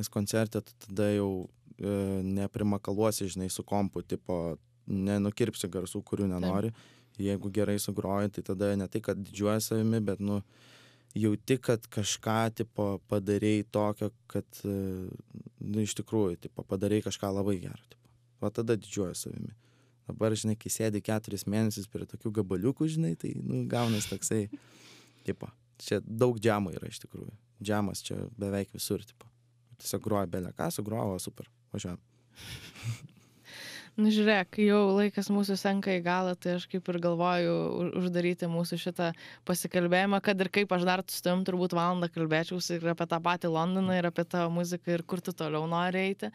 [0.00, 1.30] Nes koncerte tu tada jau
[1.78, 1.92] e,
[2.26, 4.56] neprimakaluosi, žinai, su kompu, tipo,
[4.90, 6.72] nenukirpsi garsų, kurių nenori.
[7.20, 10.40] Jeigu gerai sugroji, tai tada ne tai, kad didžiuoja savimi, bet, nu,
[11.14, 14.74] jauti, kad kažką, tipo, padarėjai tokio, kad, e,
[15.60, 18.02] nu, iš tikrųjų, tipo, padarėjai kažką labai gero, tipo.
[18.40, 19.52] O tada didžiuoja savimi.
[20.08, 24.46] Dabar, žinai, kai sėdi keturis mėnesius prie tokių gabaliukų, žinai, tai, nu, gaunas toksai,
[25.28, 25.50] tipo,
[25.82, 27.32] čia daug džiamo yra iš tikrųjų.
[27.60, 29.28] Džiamas čia beveik visur, tipo.
[29.80, 32.00] Tiesiog groja belė ką, sugroja, o super, važiuojam.
[33.98, 37.54] Nu, žiūrėk, jau laikas mūsų senka į galą, tai aš kaip ir galvoju
[37.98, 39.08] uždaryti mūsų šitą
[39.48, 43.50] pasikalbėjimą, kad ir kaip aš dar su tavim turbūt valandą kalbėčiausi ir apie tą patį
[43.52, 46.30] Londoną, ir apie tavo muziką, ir kur tu toliau nori eiti.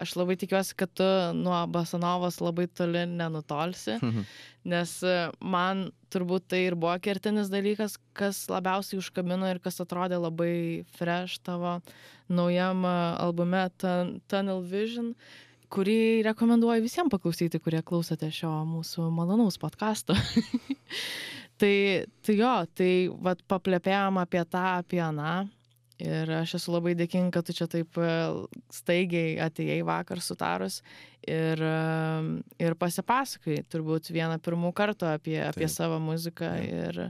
[0.00, 3.98] Aš labai tikiuosi, kad tu nuo Basanovos labai toli nenutolsi,
[4.70, 10.22] nes e, man turbūt tai ir buvo kertinis dalykas, kas labiausiai užkabino ir kas atrodė
[10.22, 11.80] labai fresh tavo
[12.28, 12.96] naujam e,
[13.26, 15.14] albume Tun- Tunnel Vision
[15.70, 20.16] kurį rekomenduoju visiems paklausyti, kurie klausote šio mūsų malonaus podkasto.
[21.60, 21.72] tai,
[22.26, 22.90] tai jo, tai
[23.22, 25.48] vad paplepėjom apie tą, apie aną.
[26.00, 28.12] Ir aš esu labai dėkinga, kad tu čia taip e,
[28.72, 30.78] staigiai atėjai vakar sutarus
[31.28, 31.74] ir, e,
[32.64, 35.74] ir pasipasakai turbūt vieną pirmų kartų apie, apie Taip.
[35.74, 36.86] savo muziką Jo.
[36.86, 37.02] ir,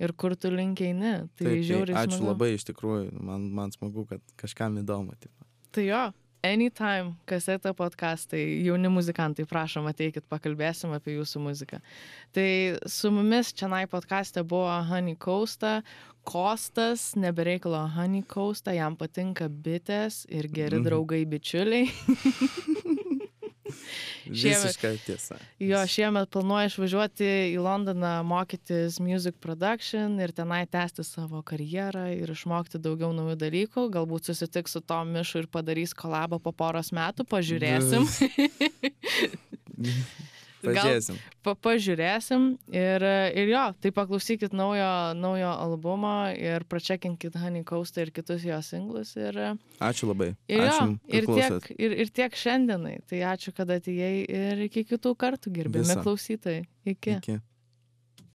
[0.00, 0.96] ir kur tu linkiai.
[0.96, 2.30] Tai Taip, žiauriai ačiū smagu.
[2.32, 5.20] labai iš tikrųjų, man, man smagu, kad kažkam įdomu.
[5.20, 5.44] Tipo.
[5.76, 6.02] Tai jo,
[6.44, 11.80] anytime, kasetė podcastai, jauni muzikantai, prašom, ateikit, pakalbėsim apie jūsų muziką.
[12.36, 12.46] Tai
[12.88, 15.82] su mumis čia nai podcast'e buvo Honey Coasta,
[16.24, 20.84] Kostas, nebereikalo Honey Coasta, jam patinka bitės ir geri Mhm.
[20.88, 21.88] draugai bičiuliai.
[24.26, 25.38] Visiškai tiesa.
[25.62, 32.32] Jo, šiemet planuoju išvažiuoti į Londoną mokytis music production ir tenai tęsti savo karjerą ir
[32.34, 33.86] išmokti daugiau naujų dalykų.
[33.96, 38.08] Galbūt susitiks su Tom Mišu ir padarys kolabą po poros metų, pažiūrėsim.
[40.64, 41.18] Pažiūrėsim.
[41.42, 42.46] Pa, pažiūrėsim
[42.76, 43.04] ir,
[43.40, 49.14] ir jo, tai paklausykit naujo, naujo albumo ir pračekinkit Honey Coastą ir kitus jo singlus.
[49.16, 49.38] Ir,
[49.80, 50.34] Ačiū labai.
[50.48, 51.68] ir, jo, Ačiū, kad ir, klausot.
[51.68, 52.96] tiek, ir, ir tiek šiandienai.
[53.08, 55.54] Tai ačiū, kad atėjai ir iki kitų kartų,
[55.96, 56.02] Viso.
[56.04, 56.66] klausytojai.
[56.84, 57.16] Iki.
[57.20, 57.38] Iki.